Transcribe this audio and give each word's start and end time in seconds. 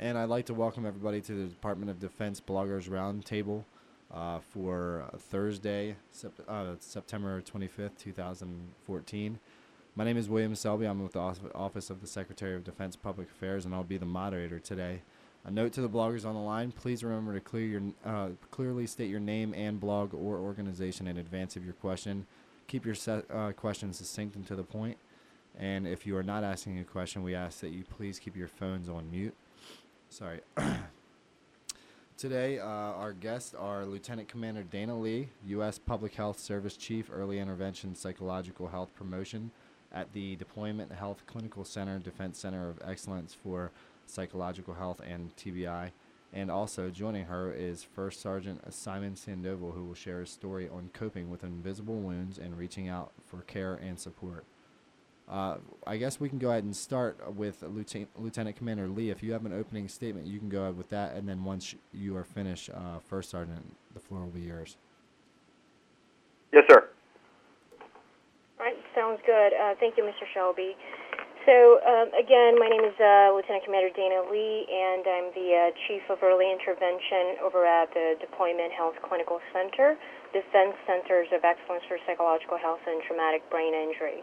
and 0.00 0.16
I'd 0.16 0.30
like 0.30 0.46
to 0.46 0.54
welcome 0.54 0.86
everybody 0.86 1.20
to 1.20 1.32
the 1.34 1.44
Department 1.44 1.90
of 1.90 2.00
Defense 2.00 2.40
Bloggers 2.40 2.88
Roundtable 2.88 3.64
uh, 4.12 4.38
for 4.38 5.04
Thursday, 5.18 5.94
uh, 6.48 6.74
September 6.80 7.42
25th, 7.42 7.98
2014. 7.98 9.38
My 9.94 10.04
name 10.04 10.16
is 10.16 10.26
William 10.26 10.54
Selby. 10.54 10.86
I'm 10.86 11.02
with 11.02 11.12
the 11.12 11.52
Office 11.54 11.90
of 11.90 12.00
the 12.00 12.06
Secretary 12.06 12.56
of 12.56 12.64
Defense 12.64 12.96
Public 12.96 13.30
Affairs, 13.30 13.66
and 13.66 13.74
I'll 13.74 13.84
be 13.84 13.98
the 13.98 14.06
moderator 14.06 14.58
today. 14.58 15.02
A 15.44 15.50
note 15.50 15.74
to 15.74 15.82
the 15.82 15.88
bloggers 15.88 16.24
on 16.24 16.32
the 16.32 16.40
line: 16.40 16.72
Please 16.72 17.04
remember 17.04 17.34
to 17.34 17.40
clear 17.40 17.66
your, 17.66 17.82
uh, 18.02 18.28
clearly 18.50 18.86
state 18.86 19.10
your 19.10 19.20
name 19.20 19.52
and 19.52 19.78
blog 19.78 20.14
or 20.14 20.38
organization 20.38 21.08
in 21.08 21.18
advance 21.18 21.56
of 21.56 21.64
your 21.64 21.74
question. 21.74 22.26
Keep 22.68 22.86
your 22.86 22.96
uh, 23.06 23.52
questions 23.52 23.98
succinct 23.98 24.34
and 24.34 24.46
to 24.46 24.56
the 24.56 24.62
point. 24.62 24.96
And 25.58 25.86
if 25.86 26.06
you 26.06 26.16
are 26.16 26.22
not 26.22 26.42
asking 26.42 26.78
a 26.78 26.84
question, 26.84 27.22
we 27.22 27.34
ask 27.34 27.60
that 27.60 27.70
you 27.70 27.84
please 27.84 28.18
keep 28.18 28.34
your 28.34 28.48
phones 28.48 28.88
on 28.88 29.10
mute. 29.10 29.34
Sorry. 30.10 30.40
Today, 32.16 32.58
uh, 32.58 32.64
our 32.64 33.12
guests 33.12 33.54
are 33.54 33.86
Lieutenant 33.86 34.26
Commander 34.26 34.64
Dana 34.64 34.98
Lee, 34.98 35.28
U.S. 35.46 35.78
Public 35.78 36.14
Health 36.14 36.40
Service 36.40 36.76
Chief, 36.76 37.08
Early 37.12 37.38
Intervention 37.38 37.94
Psychological 37.94 38.66
Health 38.66 38.92
Promotion 38.96 39.52
at 39.92 40.12
the 40.12 40.34
Deployment 40.34 40.90
Health 40.90 41.22
Clinical 41.28 41.64
Center, 41.64 42.00
Defense 42.00 42.40
Center 42.40 42.68
of 42.68 42.80
Excellence 42.84 43.32
for 43.32 43.70
Psychological 44.06 44.74
Health 44.74 45.00
and 45.06 45.34
TBI. 45.36 45.92
And 46.32 46.50
also 46.50 46.90
joining 46.90 47.26
her 47.26 47.52
is 47.52 47.84
First 47.84 48.20
Sergeant 48.20 48.60
Simon 48.74 49.14
Sandoval, 49.14 49.70
who 49.70 49.84
will 49.84 49.94
share 49.94 50.20
his 50.20 50.30
story 50.30 50.68
on 50.68 50.90
coping 50.92 51.30
with 51.30 51.44
invisible 51.44 52.00
wounds 52.00 52.36
and 52.36 52.58
reaching 52.58 52.88
out 52.88 53.12
for 53.24 53.42
care 53.42 53.74
and 53.74 53.98
support. 53.98 54.44
Uh, 55.30 55.58
I 55.86 55.96
guess 55.96 56.18
we 56.18 56.28
can 56.28 56.38
go 56.38 56.50
ahead 56.50 56.64
and 56.64 56.74
start 56.74 57.22
with 57.36 57.62
Lieutenant, 57.62 58.10
Lieutenant 58.18 58.56
Commander 58.56 58.88
Lee. 58.88 59.10
If 59.10 59.22
you 59.22 59.32
have 59.32 59.46
an 59.46 59.52
opening 59.52 59.86
statement, 59.86 60.26
you 60.26 60.40
can 60.40 60.48
go 60.48 60.62
ahead 60.62 60.76
with 60.76 60.88
that, 60.90 61.14
and 61.14 61.28
then 61.28 61.44
once 61.44 61.76
you 61.94 62.16
are 62.16 62.24
finished, 62.24 62.68
uh, 62.70 62.98
First 62.98 63.30
Sergeant, 63.30 63.62
the 63.94 64.00
floor 64.00 64.22
will 64.22 64.34
be 64.34 64.40
yours. 64.40 64.76
Yes, 66.52 66.64
sir. 66.68 66.88
All 68.58 68.66
right, 68.66 68.74
sounds 68.92 69.20
good. 69.24 69.54
Uh, 69.54 69.78
thank 69.78 69.96
you, 69.96 70.02
Mr. 70.02 70.26
Shelby. 70.34 70.74
So, 71.46 71.78
um, 71.86 72.10
again, 72.18 72.58
my 72.58 72.68
name 72.68 72.82
is 72.84 72.98
uh, 72.98 73.30
Lieutenant 73.32 73.64
Commander 73.64 73.94
Dana 73.94 74.26
Lee, 74.28 74.66
and 74.66 75.06
I'm 75.06 75.28
the 75.32 75.48
uh, 75.54 75.70
Chief 75.86 76.02
of 76.10 76.18
Early 76.26 76.50
Intervention 76.50 77.38
over 77.40 77.64
at 77.64 77.88
the 77.94 78.18
Deployment 78.20 78.74
Health 78.74 78.98
Clinical 79.06 79.38
Center, 79.54 79.94
Defense 80.34 80.74
Centers 80.90 81.30
of 81.32 81.46
Excellence 81.46 81.86
for 81.86 81.96
Psychological 82.04 82.58
Health 82.58 82.82
and 82.84 83.00
Traumatic 83.06 83.46
Brain 83.48 83.72
Injury. 83.72 84.20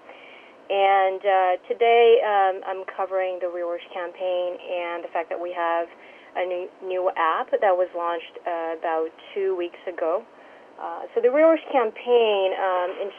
And 0.68 1.24
uh, 1.24 1.54
today 1.72 2.20
um, 2.20 2.56
I'm 2.68 2.84
covering 2.92 3.40
the 3.40 3.48
Real 3.48 3.72
Warriors 3.72 3.88
campaign 3.94 4.60
and 4.60 5.00
the 5.00 5.08
fact 5.16 5.32
that 5.32 5.40
we 5.40 5.56
have 5.56 5.88
a 6.36 6.44
new, 6.44 6.68
new 6.84 7.10
app 7.16 7.52
that 7.52 7.72
was 7.72 7.88
launched 7.96 8.36
uh, 8.44 8.76
about 8.76 9.08
two 9.34 9.56
weeks 9.56 9.80
ago. 9.88 10.28
Uh, 10.76 11.08
so 11.16 11.24
the 11.24 11.32
Real 11.32 11.56
Warriors 11.56 11.64
campaign 11.72 12.52
um, 12.60 12.90
is 13.08 13.16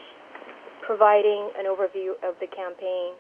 providing 0.84 1.48
an 1.56 1.64
overview 1.64 2.20
of 2.20 2.36
the 2.36 2.48
campaign. 2.52 3.16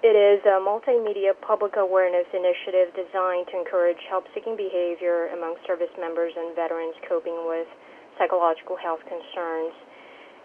It 0.00 0.16
is 0.16 0.40
a 0.48 0.56
multimedia 0.56 1.36
public 1.36 1.76
awareness 1.76 2.24
initiative 2.32 2.96
designed 2.96 3.52
to 3.52 3.60
encourage 3.60 4.00
help-seeking 4.08 4.56
behavior 4.56 5.28
among 5.36 5.60
service 5.68 5.92
members 6.00 6.32
and 6.32 6.56
veterans 6.56 6.96
coping 7.04 7.44
with 7.44 7.68
psychological 8.16 8.80
health 8.80 9.04
concerns. 9.04 9.76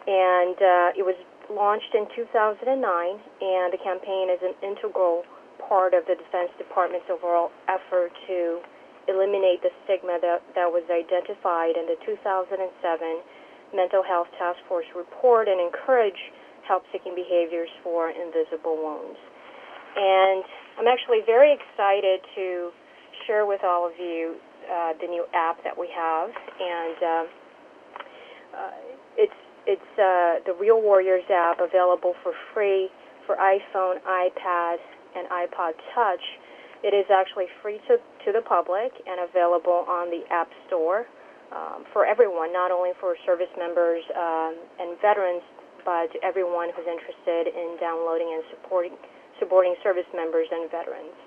And 0.06 0.60
uh, 0.60 1.00
it 1.00 1.08
was 1.08 1.16
launched 1.50 1.94
in 1.94 2.08
2009, 2.16 2.66
and 2.66 3.68
the 3.74 3.82
campaign 3.82 4.30
is 4.30 4.42
an 4.42 4.56
integral 4.64 5.24
part 5.70 5.94
of 5.94 6.06
the 6.06 6.16
Defense 6.16 6.52
Department's 6.58 7.08
overall 7.10 7.52
effort 7.68 8.12
to 8.28 8.62
eliminate 9.08 9.62
the 9.62 9.70
stigma 9.86 10.18
that, 10.22 10.42
that 10.58 10.70
was 10.70 10.84
identified 10.90 11.78
in 11.78 11.86
the 11.86 11.98
2007 12.06 12.58
Mental 13.74 14.02
Health 14.02 14.30
Task 14.38 14.58
Force 14.68 14.86
report 14.96 15.48
and 15.48 15.62
encourage 15.62 16.18
help-seeking 16.68 17.14
behaviors 17.14 17.70
for 17.84 18.10
invisible 18.10 18.78
wounds. 18.78 19.18
And 19.96 20.44
I'm 20.78 20.90
actually 20.90 21.22
very 21.26 21.54
excited 21.54 22.22
to 22.36 22.72
share 23.28 23.46
with 23.46 23.62
all 23.64 23.86
of 23.86 23.94
you 23.98 24.36
uh, 24.66 24.94
the 25.00 25.08
new 25.08 25.26
app 25.34 25.64
that 25.64 25.78
we 25.78 25.88
have, 25.94 26.30
and 26.34 26.98
uh, 26.98 27.26
uh, 28.56 28.72
it's 29.18 29.40
it's 29.68 29.92
uh, 29.98 30.46
the 30.46 30.54
Real 30.60 30.82
Warriors 30.82 31.26
app 31.30 31.60
available 31.60 32.14
for 32.24 32.34
free 32.54 32.90
for 33.26 33.36
iPhone, 33.36 33.98
iPad, 34.06 34.78
and 35.18 35.28
iPod 35.30 35.74
Touch. 35.94 36.22
It 36.84 36.94
is 36.94 37.06
actually 37.10 37.50
free 37.62 37.82
to, 37.90 37.98
to 37.98 38.30
the 38.32 38.46
public 38.46 38.94
and 39.10 39.26
available 39.26 39.90
on 39.90 40.14
the 40.14 40.22
App 40.30 40.50
Store 40.68 41.10
um, 41.50 41.86
for 41.94 42.06
everyone, 42.06 42.54
not 42.54 42.70
only 42.70 42.92
for 43.02 43.16
service 43.26 43.50
members 43.58 44.04
um, 44.14 44.54
and 44.78 44.94
veterans, 45.02 45.42
but 45.84 46.14
everyone 46.22 46.70
who's 46.76 46.86
interested 46.86 47.50
in 47.50 47.78
downloading 47.82 48.30
and 48.38 48.44
supporting, 48.54 48.94
supporting 49.40 49.74
service 49.82 50.10
members 50.14 50.46
and 50.52 50.70
veterans. 50.70 51.18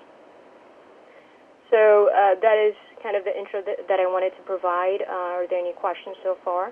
So 1.71 2.09
uh, 2.09 2.39
that 2.39 2.57
is 2.57 2.75
kind 3.03 3.15
of 3.15 3.23
the 3.23 3.35
intro 3.35 3.61
that, 3.61 3.87
that 3.87 3.99
I 3.99 4.07
wanted 4.07 4.31
to 4.39 4.43
provide. 4.43 5.03
Uh, 5.03 5.43
are 5.43 5.47
there 5.47 5.59
any 5.59 5.73
questions 5.73 6.15
so 6.23 6.35
far? 6.43 6.71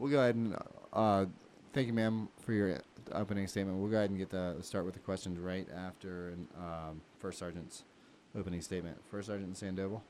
We'll 0.00 0.10
go 0.10 0.18
ahead 0.20 0.34
and 0.34 0.56
uh, 0.94 1.26
thank 1.74 1.86
you, 1.86 1.92
ma'am, 1.92 2.30
for 2.40 2.54
your 2.54 2.80
opening 3.12 3.46
statement. 3.46 3.78
We'll 3.78 3.90
go 3.90 3.98
ahead 3.98 4.08
and 4.08 4.18
get 4.18 4.30
the 4.30 4.56
start 4.62 4.86
with 4.86 4.94
the 4.94 5.00
questions 5.00 5.38
right 5.38 5.68
after 5.76 6.32
um, 6.58 7.02
First 7.18 7.38
Sergeant's 7.38 7.84
opening 8.34 8.62
statement. 8.62 8.96
First 9.10 9.28
Sergeant 9.28 9.54
Sandoval. 9.58 10.02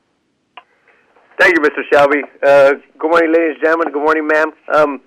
Thank 1.37 1.57
you, 1.57 1.61
Mr. 1.61 1.81
Shelby. 1.91 2.21
Uh, 2.41 2.73
good 2.97 3.11
morning, 3.11 3.33
ladies 3.33 3.55
and 3.55 3.63
gentlemen. 3.65 3.91
Good 3.91 4.01
morning, 4.01 4.27
ma'am. 4.27 4.51
Um, 4.73 5.01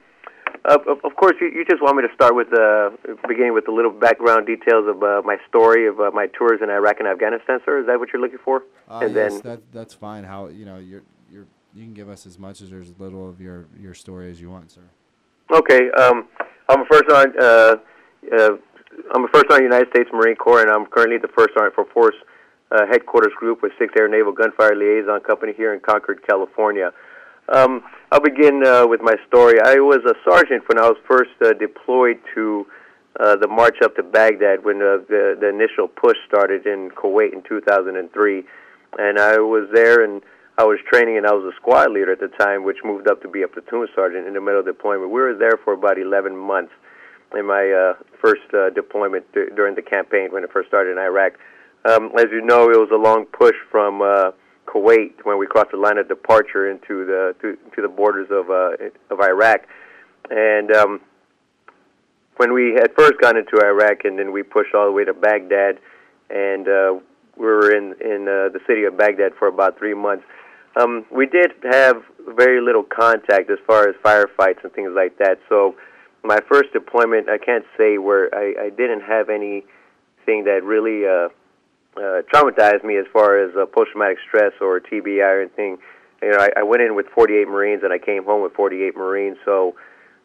uh, 0.65 0.79
of 1.05 1.17
course, 1.17 1.35
you, 1.41 1.49
you, 1.49 1.65
just 1.65 1.83
want 1.83 1.97
me 1.97 2.03
to 2.09 2.15
start 2.15 2.35
with 2.35 2.49
uh, 2.53 2.91
beginning 3.29 3.53
with 3.53 3.69
a 3.69 3.73
little 3.73 3.91
background 3.91 4.47
details 4.47 4.87
of 4.89 5.03
uh, 5.03 5.21
my 5.25 5.37
story 5.47 5.87
of 5.87 6.01
uh, 6.01 6.11
my 6.13 6.27
tours 6.29 6.61
in 6.63 6.71
Iraq 6.71 7.01
and 7.01 7.09
Afghanistan, 7.09 7.59
sir. 7.67 7.81
Is 7.81 7.87
that 7.87 7.99
what 7.99 8.09
you're 8.13 8.23
looking 8.23 8.39
for? 8.43 8.63
Uh, 8.89 9.01
and 9.05 9.15
yes, 9.15 9.41
then 9.41 9.43
that, 9.43 9.73
that's 9.73 9.93
fine. 9.93 10.25
How 10.25 10.49
you 10.49 10.65
know 10.65 10.79
you're 10.79 11.03
you're 11.31 11.47
you 11.75 11.83
can 11.83 11.93
give 11.93 12.09
us 12.09 12.25
as 12.25 12.39
much 12.39 12.63
as 12.63 12.73
or 12.73 12.81
as 12.81 12.95
little 12.99 13.29
of 13.29 13.41
your 13.41 13.67
your 13.79 13.93
story 13.93 14.31
as 14.31 14.41
you 14.41 14.49
want, 14.49 14.71
sir. 14.71 14.81
Okay. 15.53 15.91
Um, 15.91 16.29
I'm 16.71 16.81
a 16.81 16.87
first 16.87 17.05
sergeant. 17.11 17.39
Uh, 17.39 17.77
uh, 18.33 18.51
I'm 19.15 19.25
a 19.25 19.29
first 19.29 19.47
sergeant 19.51 19.65
United 19.65 19.89
States 19.91 20.09
Marine 20.15 20.37
Corps, 20.37 20.63
and 20.63 20.71
I'm 20.71 20.87
currently 20.87 21.19
the 21.19 21.29
first 21.29 21.51
sergeant 21.55 21.75
for 21.75 21.85
Force 21.93 22.17
uh, 22.71 22.87
Headquarters 22.87 23.33
Group 23.37 23.63
with 23.63 23.73
6th 23.79 23.99
Air 23.99 24.09
Naval 24.09 24.33
Gunfire 24.33 24.75
Liaison 24.75 25.21
Company 25.21 25.53
here 25.55 25.75
in 25.75 25.81
Concord, 25.81 26.27
California. 26.27 26.91
Um, 27.53 27.83
I'll 28.13 28.21
begin 28.21 28.65
uh, 28.65 28.87
with 28.87 29.01
my 29.03 29.17
story. 29.27 29.61
I 29.61 29.77
was 29.77 30.01
a 30.07 30.15
sergeant 30.29 30.69
when 30.69 30.79
I 30.79 30.89
was 30.89 30.97
first 31.09 31.31
uh, 31.45 31.53
deployed 31.55 32.21
to 32.35 32.67
uh, 33.19 33.37
the 33.37 33.49
march 33.49 33.77
up 33.83 33.97
to 33.97 34.03
Baghdad 34.03 34.65
when 34.65 34.77
uh, 34.77 34.99
the, 35.09 35.37
the 35.41 35.49
initial 35.49 35.89
push 35.89 36.17
started 36.27 36.67
in 36.67 36.91
Kuwait 36.91 37.33
in 37.33 37.43
2003. 37.43 38.45
And 38.99 39.19
I 39.19 39.39
was 39.39 39.69
there 39.73 40.05
and 40.05 40.23
I 40.59 40.65
was 40.65 40.79
training 40.89 41.17
and 41.17 41.27
I 41.27 41.33
was 41.33 41.53
a 41.53 41.57
squad 41.57 41.91
leader 41.91 42.13
at 42.13 42.21
the 42.21 42.29
time, 42.29 42.63
which 42.65 42.79
moved 42.85 43.09
up 43.09 43.23
to 43.23 43.29
be 43.29 43.43
a 43.43 43.49
platoon 43.49 43.89
sergeant 43.95 44.27
in 44.27 44.35
the 44.35 44.41
middle 44.41 44.61
of 44.61 44.67
deployment. 44.67 45.11
We 45.11 45.21
were 45.21 45.35
there 45.35 45.59
for 45.65 45.73
about 45.73 45.99
11 45.99 46.37
months 46.37 46.73
in 47.37 47.47
my 47.47 47.71
uh, 47.71 48.03
first 48.21 48.43
uh, 48.55 48.71
deployment 48.71 49.25
d- 49.33 49.47
during 49.57 49.75
the 49.75 49.83
campaign 49.83 50.29
when 50.31 50.45
it 50.45 50.53
first 50.53 50.69
started 50.69 50.93
in 50.93 50.99
Iraq. 50.99 51.33
Um, 51.85 52.13
as 52.17 52.27
you 52.31 52.41
know, 52.41 52.71
it 52.71 52.79
was 52.79 52.91
a 52.93 52.97
long 52.97 53.25
push 53.27 53.57
from 53.71 54.03
uh, 54.03 54.31
Kuwait 54.67 55.13
when 55.25 55.39
we 55.39 55.47
crossed 55.47 55.71
the 55.71 55.77
line 55.77 55.99
of 55.99 56.09
departure 56.09 56.71
into 56.71 57.05
the 57.05 57.35
to, 57.41 57.57
to 57.75 57.83
the 57.83 57.89
borders 57.89 58.29
of 58.31 58.51
uh, 58.51 58.77
of 59.11 59.21
Iraq, 59.21 59.67
and 60.31 60.71
um, 60.75 61.01
when 62.37 62.53
we 62.53 62.75
had 62.75 62.93
first 62.97 63.15
gone 63.21 63.37
into 63.37 63.61
Iraq, 63.65 64.05
and 64.05 64.19
then 64.19 64.33
we 64.33 64.43
pushed 64.43 64.75
all 64.75 64.87
the 64.87 64.93
way 64.93 65.05
to 65.05 65.15
Baghdad, 65.15 65.79
and 66.31 66.69
uh, 66.69 66.95
we 67.37 67.47
were 67.47 67.75
in 67.75 67.95
in 68.01 68.29
uh, 68.29 68.49
the 68.53 68.61
city 68.67 68.85
of 68.85 68.97
Baghdad 68.97 69.33
for 69.39 69.49
about 69.49 69.79
three 69.79 69.95
months 69.95 70.25
um, 70.77 71.05
we 71.11 71.27
did 71.27 71.53
have 71.71 72.03
very 72.37 72.61
little 72.61 72.83
contact 72.83 73.51
as 73.51 73.59
far 73.67 73.89
as 73.89 73.95
firefights 74.05 74.63
and 74.65 74.73
things 74.73 74.93
like 74.95 75.19
that. 75.19 75.39
So 75.49 75.77
my 76.23 76.39
first 76.49 76.73
deployment, 76.73 77.29
I 77.29 77.39
can't 77.39 77.65
say 77.79 77.99
where 77.99 78.35
I, 78.35 78.67
I 78.67 78.71
didn't 78.71 79.03
have 79.03 79.29
anything 79.29 80.45
that 80.45 80.61
really 80.65 81.07
uh, 81.07 81.29
uh, 81.97 82.23
traumatized 82.33 82.85
me 82.85 82.97
as 82.97 83.07
far 83.13 83.39
as 83.39 83.55
uh, 83.57 83.67
post-traumatic 83.67 84.19
stress 84.27 84.53
or 84.61 84.81
TBI 84.81 85.21
or 85.21 85.43
anything. 85.43 85.79
You 86.23 86.31
know, 86.31 86.39
I, 86.39 86.61
I 86.61 86.63
went 86.63 86.83
in 86.83 86.95
with 86.95 87.07
48 87.15 87.49
Marines 87.49 87.83
and 87.83 87.93
I 87.93 87.99
came 87.99 88.25
home 88.25 88.43
with 88.43 88.53
48 88.55 88.97
Marines. 88.97 89.37
So 89.45 89.75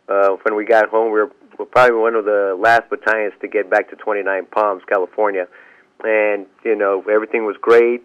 uh, 0.08 0.38
when 0.44 0.56
we 0.56 0.66
got 0.66 0.90
home, 0.90 1.12
we 1.12 1.20
were, 1.20 1.28
we 1.28 1.58
were 1.60 1.66
probably 1.66 1.98
one 1.98 2.16
of 2.16 2.26
the 2.26 2.58
last 2.60 2.90
battalions 2.90 3.34
to 3.42 3.48
get 3.48 3.70
back 3.70 3.90
to 3.92 3.96
29 3.96 4.48
Palms, 4.48 4.82
California, 4.88 5.48
and 6.04 6.46
you 6.64 6.76
know 6.76 7.04
everything 7.12 7.46
was 7.46 7.56
great. 7.62 8.02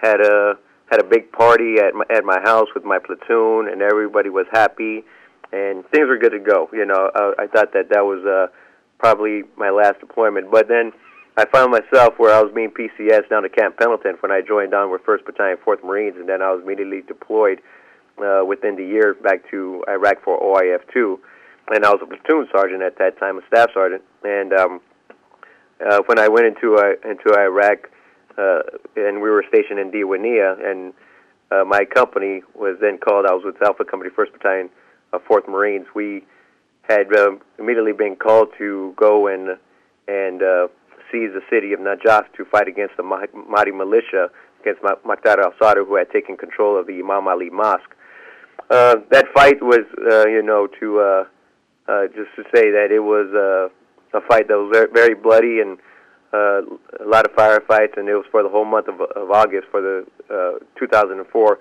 Had 0.00 0.20
a 0.20 0.54
had 0.90 1.00
a 1.00 1.04
big 1.04 1.32
party 1.32 1.76
at 1.78 1.94
my, 1.94 2.04
at 2.14 2.24
my 2.24 2.40
house 2.42 2.68
with 2.74 2.84
my 2.84 2.98
platoon, 2.98 3.68
and 3.68 3.82
everybody 3.82 4.28
was 4.28 4.46
happy, 4.52 5.04
and 5.52 5.84
things 5.90 6.06
were 6.06 6.18
good 6.18 6.32
to 6.32 6.38
go. 6.38 6.68
You 6.72 6.86
know, 6.86 7.10
uh, 7.14 7.32
I 7.38 7.46
thought 7.46 7.72
that 7.72 7.88
that 7.90 8.04
was 8.04 8.24
uh, 8.24 8.52
probably 8.98 9.42
my 9.56 9.70
last 9.70 10.00
deployment. 10.00 10.50
But 10.50 10.68
then, 10.68 10.92
I 11.36 11.46
found 11.46 11.72
myself 11.72 12.14
where 12.18 12.34
I 12.34 12.42
was 12.42 12.52
being 12.54 12.70
PCS 12.70 13.28
down 13.30 13.42
to 13.42 13.48
Camp 13.48 13.78
Pendleton 13.78 14.16
when 14.20 14.30
I 14.30 14.42
joined 14.42 14.74
on 14.74 14.90
with 14.90 15.02
1st 15.04 15.24
Battalion, 15.24 15.58
4th 15.64 15.82
Marines, 15.82 16.16
and 16.18 16.28
then 16.28 16.42
I 16.42 16.52
was 16.52 16.62
immediately 16.62 17.00
deployed 17.00 17.60
uh, 18.18 18.44
within 18.46 18.76
the 18.76 18.84
year 18.84 19.14
back 19.14 19.48
to 19.50 19.82
Iraq 19.88 20.22
for 20.22 20.38
OIF 20.38 20.80
2. 20.92 21.18
And 21.70 21.86
I 21.86 21.90
was 21.90 22.00
a 22.02 22.06
platoon 22.06 22.48
sergeant 22.52 22.82
at 22.82 22.98
that 22.98 23.18
time, 23.18 23.38
a 23.38 23.42
staff 23.46 23.70
sergeant. 23.72 24.02
And 24.24 24.52
um, 24.52 24.80
uh, 25.80 26.02
when 26.06 26.18
I 26.18 26.28
went 26.28 26.46
into 26.46 26.76
uh, 26.76 27.08
into 27.08 27.34
Iraq, 27.38 27.88
uh, 28.36 28.60
and 28.96 29.22
we 29.22 29.30
were 29.30 29.44
stationed 29.48 29.78
in 29.78 29.90
Diwania, 29.90 30.62
and 30.64 30.92
uh, 31.50 31.64
my 31.64 31.84
company 31.84 32.42
was 32.54 32.76
then 32.80 32.98
called. 32.98 33.26
I 33.26 33.32
was 33.32 33.44
with 33.44 33.62
Alpha 33.62 33.84
Company, 33.84 34.10
First 34.14 34.32
Battalion, 34.32 34.70
uh, 35.12 35.18
Fourth 35.26 35.48
Marines. 35.48 35.86
We 35.94 36.24
had 36.82 37.14
uh, 37.14 37.32
immediately 37.58 37.92
been 37.92 38.16
called 38.16 38.48
to 38.58 38.92
go 38.96 39.28
and 39.28 39.58
and 40.08 40.42
uh, 40.42 40.68
seize 41.12 41.30
the 41.32 41.42
city 41.50 41.72
of 41.72 41.80
Najaf 41.80 42.32
to 42.36 42.44
fight 42.46 42.66
against 42.66 42.96
the 42.96 43.02
Mahdi 43.02 43.70
militia 43.70 44.30
against 44.62 44.82
Muqtada 44.82 45.44
al-Sadr, 45.44 45.84
who 45.84 45.96
had 45.96 46.10
taken 46.10 46.36
control 46.36 46.78
of 46.78 46.86
the 46.86 46.94
Imam 46.94 47.28
Ali 47.28 47.50
Mosque. 47.50 47.94
Uh, 48.70 48.96
that 49.10 49.26
fight 49.34 49.62
was, 49.62 49.84
uh, 50.10 50.26
you 50.28 50.42
know, 50.42 50.66
to 50.80 51.00
uh, 51.00 51.24
uh, 51.88 52.06
just 52.14 52.30
to 52.36 52.42
say 52.54 52.70
that 52.70 52.88
it 52.90 53.00
was 53.00 53.28
uh, 53.34 54.16
a 54.16 54.20
fight 54.28 54.48
that 54.48 54.56
was 54.56 54.70
very, 54.72 54.88
very 54.92 55.14
bloody 55.14 55.60
and 55.60 55.78
uh, 56.32 56.62
a 57.04 57.06
lot 57.06 57.26
of 57.26 57.32
firefights, 57.36 57.98
and 57.98 58.08
it 58.08 58.14
was 58.14 58.24
for 58.30 58.42
the 58.42 58.48
whole 58.48 58.64
month 58.64 58.88
of, 58.88 59.00
of 59.00 59.30
August 59.30 59.66
for 59.70 59.82
the 59.82 60.06
uh, 60.30 60.58
2004. 60.78 61.58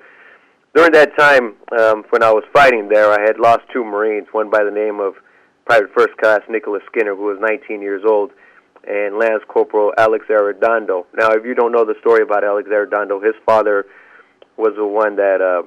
During 0.74 0.92
that 0.94 1.18
time, 1.18 1.56
um, 1.78 2.06
when 2.12 2.24
I 2.24 2.32
was 2.32 2.44
fighting 2.54 2.88
there, 2.88 3.12
I 3.12 3.20
had 3.20 3.38
lost 3.38 3.62
two 3.74 3.84
Marines, 3.84 4.28
one 4.32 4.50
by 4.50 4.64
the 4.64 4.72
name 4.72 5.02
of 5.02 5.16
Private 5.66 5.90
First 5.94 6.16
Class 6.18 6.40
Nicholas 6.50 6.82
Skinner, 6.88 7.16
who 7.16 7.24
was 7.24 7.38
19 7.42 7.82
years 7.82 8.04
old, 8.08 8.32
and 8.88 9.18
Lance 9.18 9.44
Corporal 9.48 9.94
Alex 9.98 10.26
Arredondo. 10.30 11.06
Now, 11.14 11.32
if 11.32 11.46
you 11.46 11.54
don't 11.54 11.72
know 11.72 11.86
the 11.86 11.96
story 12.00 12.24
about 12.24 12.44
Alex 12.44 12.70
Arredondo, 12.70 13.24
his 13.24 13.36
father 13.46 13.86
was 14.58 14.74
the 14.76 14.86
one 14.86 15.16
that 15.18 15.42
uh, 15.42 15.64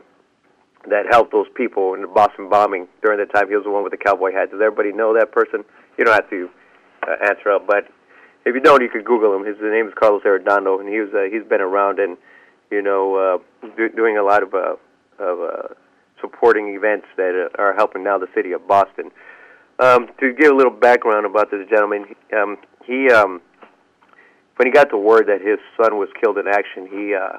that 0.89 1.07
helped 1.11 1.33
those 1.33 1.47
people 1.55 1.95
in 1.95 2.03
the 2.03 2.09
Boston 2.09 2.49
bombing 2.49 2.89
during 3.03 3.19
the 3.19 3.27
time. 3.27 3.49
He 3.49 3.57
was 3.57 3.65
the 3.65 3.71
one 3.71 3.83
with 3.83 3.93
the 3.93 3.99
cowboy 3.99 4.33
hat. 4.33 4.51
Does 4.51 4.61
everybody 4.61 4.93
know 4.93 5.15
that 5.15 5.33
person? 5.33 5.65
You 5.97 6.05
don't 6.05 6.15
have 6.15 6.31
to 6.31 6.51
uh, 7.07 7.29
answer 7.29 7.53
up, 7.53 7.67
but 7.67 7.89
if 8.45 8.55
you 8.55 8.61
don't, 8.61 8.83
you 8.83 8.91
could 8.91 9.05
Google 9.05 9.35
him. 9.35 9.47
His 9.47 9.57
name 9.61 9.89
is 9.89 9.95
Carlos 9.99 10.23
Arredondo, 10.23 10.81
and 10.81 10.89
he 10.89 11.01
was 11.01 11.11
uh, 11.15 11.25
he's 11.31 11.49
been 11.49 11.61
around 11.61 11.99
and 11.99 12.17
you 12.71 12.83
know 12.83 13.15
uh, 13.17 13.69
do, 13.77 13.89
doing 13.89 14.19
a 14.19 14.23
lot 14.23 14.43
of 14.43 14.55
uh, 14.55 14.77
of 15.19 15.41
uh, 15.41 15.75
supporting 16.21 16.75
events 16.75 17.07
that 17.17 17.51
are 17.59 17.75
helping 17.75 18.03
now 18.03 18.19
the 18.19 18.29
city 18.35 18.53
of 18.53 18.67
Boston. 18.67 19.11
Um, 19.79 20.09
to 20.21 20.33
give 20.33 20.53
a 20.53 20.55
little 20.55 20.73
background 20.73 21.27
about 21.27 21.51
this 21.51 21.69
gentleman, 21.69 22.15
um, 22.33 22.59
he 22.87 23.11
um, 23.11 23.41
when 24.57 24.67
he 24.69 24.73
got 24.73 24.91
the 24.91 24.99
word 24.99 25.27
that 25.27 25.41
his 25.41 25.59
son 25.77 25.99
was 25.99 26.09
killed 26.21 26.39
in 26.39 26.47
action, 26.47 26.87
he 26.87 27.15
uh, 27.15 27.39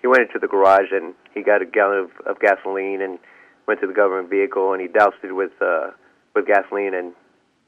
he 0.00 0.06
went 0.06 0.22
into 0.22 0.38
the 0.38 0.48
garage 0.48 0.92
and 0.92 1.14
he 1.34 1.42
got 1.42 1.62
a 1.62 1.66
gallon 1.66 1.98
of, 1.98 2.10
of 2.26 2.40
gasoline 2.40 3.00
and 3.02 3.18
went 3.66 3.80
to 3.80 3.86
the 3.86 3.92
government 3.92 4.28
vehicle 4.30 4.72
and 4.72 4.82
he 4.82 4.88
doused 4.88 5.16
it 5.22 5.32
with 5.32 5.52
uh, 5.60 5.90
with 6.34 6.46
gasoline 6.46 6.94
and 6.94 7.12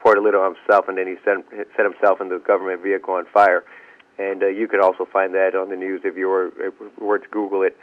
poured 0.00 0.18
a 0.18 0.22
little 0.22 0.40
on 0.40 0.54
himself 0.54 0.88
and 0.88 0.98
then 0.98 1.06
he 1.06 1.14
set 1.24 1.36
set 1.76 1.84
himself 1.84 2.20
in 2.20 2.28
the 2.28 2.38
government 2.46 2.82
vehicle 2.82 3.14
on 3.14 3.24
fire. 3.32 3.64
And 4.18 4.42
uh, 4.42 4.46
you 4.46 4.66
could 4.66 4.80
also 4.80 5.06
find 5.12 5.34
that 5.34 5.54
on 5.54 5.68
the 5.68 5.76
news 5.76 6.00
if 6.04 6.16
you 6.16 6.28
were 6.28 6.52
if 6.58 6.74
were 6.98 7.18
to 7.18 7.28
Google 7.28 7.62
it. 7.62 7.76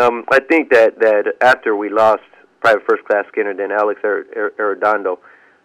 Um, 0.00 0.24
I 0.30 0.40
think 0.40 0.70
that 0.70 0.98
that 1.00 1.34
after 1.40 1.76
we 1.76 1.88
lost 1.88 2.22
Private 2.60 2.82
First 2.88 3.04
Class 3.04 3.24
Skinner, 3.28 3.54
then 3.54 3.70
Alex 3.70 4.00
Arredondo, 4.02 5.18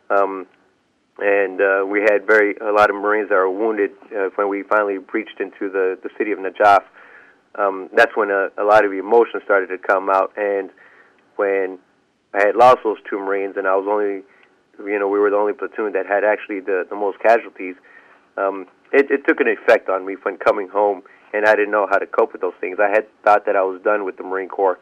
um, 0.09 0.45
and 1.21 1.61
uh, 1.61 1.85
we 1.85 2.01
had 2.01 2.25
very 2.25 2.55
a 2.57 2.71
lot 2.71 2.89
of 2.89 2.95
Marines 2.95 3.29
that 3.29 3.35
were 3.35 3.49
wounded 3.49 3.91
uh, 4.15 4.29
when 4.35 4.49
we 4.49 4.63
finally 4.63 4.97
breached 4.97 5.39
into 5.39 5.69
the 5.69 5.97
the 6.01 6.09
city 6.17 6.31
of 6.31 6.39
Najaf. 6.39 6.83
Um, 7.55 7.89
that's 7.95 8.15
when 8.15 8.29
a, 8.29 8.49
a 8.57 8.63
lot 8.63 8.85
of 8.85 8.93
emotion 8.93 9.41
started 9.43 9.67
to 9.67 9.77
come 9.77 10.09
out, 10.09 10.31
and 10.37 10.69
when 11.35 11.79
I 12.33 12.45
had 12.45 12.55
lost 12.55 12.79
those 12.83 12.97
two 13.09 13.17
Marines, 13.17 13.55
and 13.57 13.67
I 13.67 13.75
was 13.75 13.87
only, 13.89 14.23
you 14.91 14.99
know, 14.99 15.07
we 15.07 15.19
were 15.19 15.29
the 15.29 15.35
only 15.35 15.53
platoon 15.53 15.93
that 15.93 16.05
had 16.05 16.23
actually 16.23 16.59
the 16.59 16.85
the 16.89 16.95
most 16.95 17.19
casualties. 17.19 17.75
Um, 18.37 18.67
it, 18.93 19.09
it 19.11 19.27
took 19.27 19.39
an 19.39 19.47
effect 19.47 19.89
on 19.89 20.05
me 20.05 20.15
when 20.23 20.37
coming 20.37 20.67
home, 20.67 21.01
and 21.33 21.45
I 21.45 21.55
didn't 21.55 21.71
know 21.71 21.87
how 21.89 21.97
to 21.97 22.07
cope 22.07 22.31
with 22.33 22.41
those 22.41 22.53
things. 22.61 22.77
I 22.79 22.89
had 22.89 23.07
thought 23.23 23.45
that 23.45 23.55
I 23.55 23.63
was 23.63 23.81
done 23.83 24.05
with 24.05 24.17
the 24.17 24.23
Marine 24.23 24.49
Corps, 24.49 24.79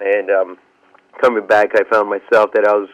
and 0.00 0.30
um, 0.30 0.58
coming 1.20 1.46
back, 1.46 1.70
I 1.74 1.84
found 1.90 2.10
myself 2.10 2.50
that 2.54 2.66
I 2.66 2.74
was 2.74 2.88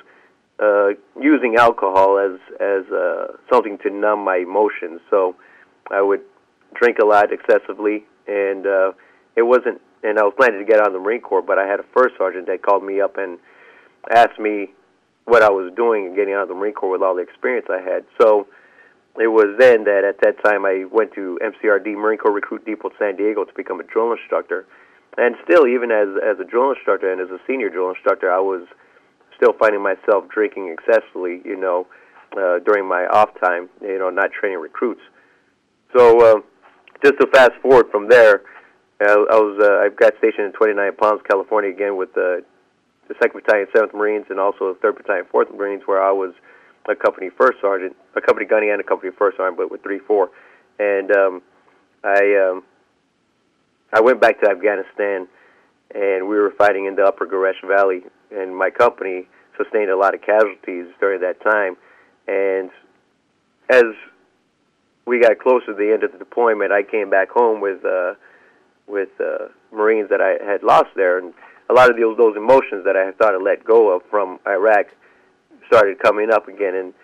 uh, 0.61 0.91
using 1.21 1.57
alcohol 1.57 2.19
as 2.19 2.39
as 2.61 2.85
uh, 2.93 3.37
something 3.51 3.79
to 3.79 3.91
numb 3.91 4.25
my 4.25 4.37
emotions. 4.37 5.01
So 5.09 5.37
I 5.91 6.03
would 6.03 6.21
drink 6.75 6.99
a 6.99 7.07
lot 7.07 7.33
excessively, 7.33 8.05
and 8.27 8.67
uh, 8.67 8.93
it 9.37 9.43
wasn't. 9.43 9.81
And 10.03 10.19
I 10.19 10.23
was 10.23 10.33
planning 10.37 10.59
to 10.59 10.65
get 10.65 10.81
out 10.81 10.89
of 10.89 10.93
the 10.95 10.99
Marine 10.99 11.21
Corps, 11.21 11.43
but 11.43 11.59
I 11.59 11.67
had 11.67 11.79
a 11.79 11.85
first 11.95 12.17
sergeant 12.17 12.47
that 12.47 12.63
called 12.63 12.83
me 12.83 13.03
up 13.03 13.19
and 13.19 13.39
asked 14.11 14.39
me 14.39 14.73
what 15.25 15.43
I 15.43 15.51
was 15.51 15.73
doing 15.77 16.07
and 16.07 16.17
getting 16.17 16.33
out 16.33 16.43
of 16.43 16.49
the 16.49 16.55
Marine 16.55 16.73
Corps 16.73 16.91
with 16.91 17.03
all 17.03 17.15
the 17.15 17.21
experience 17.21 17.67
I 17.71 17.83
had. 17.83 18.05
So 18.21 18.47
it 19.19 19.29
was 19.29 19.57
then 19.59 19.85
that 19.85 20.05
at 20.05 20.21
that 20.23 20.43
time 20.43 20.65
I 20.65 20.85
went 20.91 21.13
to 21.15 21.39
MCRD 21.43 21.95
Marine 21.97 22.19
Corps 22.19 22.33
Recruit 22.33 22.65
Depot 22.65 22.91
San 22.99 23.17
Diego 23.17 23.45
to 23.45 23.53
become 23.55 23.79
a 23.81 23.83
drill 23.85 24.13
instructor. 24.13 24.67
And 25.19 25.37
still, 25.45 25.67
even 25.67 25.91
as 25.91 26.09
as 26.25 26.39
a 26.41 26.45
drill 26.45 26.71
instructor 26.71 27.13
and 27.13 27.21
as 27.21 27.29
a 27.29 27.41
senior 27.47 27.69
drill 27.69 27.91
instructor, 27.91 28.33
I 28.33 28.41
was 28.41 28.67
still 29.41 29.55
finding 29.59 29.83
myself 29.83 30.29
drinking 30.29 30.69
excessively, 30.69 31.41
you 31.45 31.57
know, 31.57 31.87
uh, 32.37 32.59
during 32.61 32.87
my 32.87 33.07
off 33.07 33.31
time, 33.41 33.69
you 33.81 33.99
know, 33.99 34.11
not 34.11 34.31
training 34.33 34.59
recruits. 34.59 35.01
So 35.97 36.21
uh, 36.21 36.41
just 37.03 37.19
to 37.21 37.27
fast 37.29 37.53
forward 37.63 37.87
from 37.91 38.09
there, 38.09 38.43
uh, 39.01 39.25
I 39.33 39.37
was 39.41 39.59
uh, 39.61 39.87
I 39.87 39.89
got 39.89 40.13
stationed 40.19 40.47
in 40.47 40.53
29 40.53 40.93
Palms, 40.97 41.23
California, 41.29 41.71
again 41.71 41.97
with 41.97 42.11
uh, 42.11 42.45
the 43.09 43.15
Second 43.21 43.43
Battalion, 43.43 43.67
Seventh 43.75 43.95
Marines, 43.95 44.27
and 44.29 44.39
also 44.39 44.75
the 44.75 44.79
Third 44.81 44.97
Battalion, 44.97 45.25
Fourth 45.33 45.49
Marines, 45.53 45.83
where 45.87 46.03
I 46.03 46.13
was 46.13 46.35
a 46.89 46.95
company 46.95 47.31
first 47.37 47.59
sergeant, 47.61 47.97
a 48.15 48.21
company 48.21 48.47
gunny, 48.47 48.69
and 48.69 48.81
a 48.81 48.85
company 48.85 49.11
first 49.17 49.39
sergeant, 49.39 49.57
but 49.57 49.71
with 49.71 49.83
three 49.83 50.01
four. 50.01 50.31
And 50.79 51.11
um, 51.11 51.43
I 52.05 52.51
um, 52.51 52.63
I 53.93 54.01
went 54.03 54.21
back 54.21 54.41
to 54.43 54.51
Afghanistan, 54.51 55.27
and 55.95 56.29
we 56.29 56.37
were 56.37 56.53
fighting 56.57 56.85
in 56.85 56.95
the 56.95 57.05
Upper 57.05 57.27
Gereshk 57.27 57.67
Valley 57.67 58.03
and 58.35 58.57
my 58.57 58.71
company 58.71 59.27
sustained 59.57 59.91
a 59.91 59.97
lot 59.97 60.15
of 60.15 60.23
casualties 60.23 60.87
during 61.01 61.21
that 61.21 61.41
time. 61.43 61.77
And 62.27 62.71
as 63.69 63.95
we 65.07 65.21
got 65.21 65.39
closer 65.39 65.67
to 65.67 65.75
the 65.75 65.93
end 65.93 66.05
of 66.05 66.13
the 66.13 66.19
deployment, 66.19 66.73
I 66.73 66.83
came 66.83 67.11
back 67.11 67.31
home 67.31 67.61
with 67.61 67.85
uh, 67.85 68.15
with 68.87 69.09
uh, 69.21 69.49
Marines 69.73 70.09
that 70.11 70.21
I 70.21 70.43
had 70.45 70.63
lost 70.63 70.89
there, 70.97 71.19
and 71.19 71.33
a 71.69 71.73
lot 71.73 71.91
of 71.91 71.97
those 71.97 72.17
those 72.17 72.37
emotions 72.37 72.85
that 72.85 72.97
I 72.97 73.05
had 73.07 73.19
thought 73.19 73.35
I 73.35 73.39
let 73.39 73.65
go 73.65 73.95
of 73.95 74.03
from 74.11 74.39
Iraq 74.47 74.87
started 75.67 75.99
coming 76.01 76.31
up 76.31 76.49
again. 76.49 76.75
And 76.75 76.95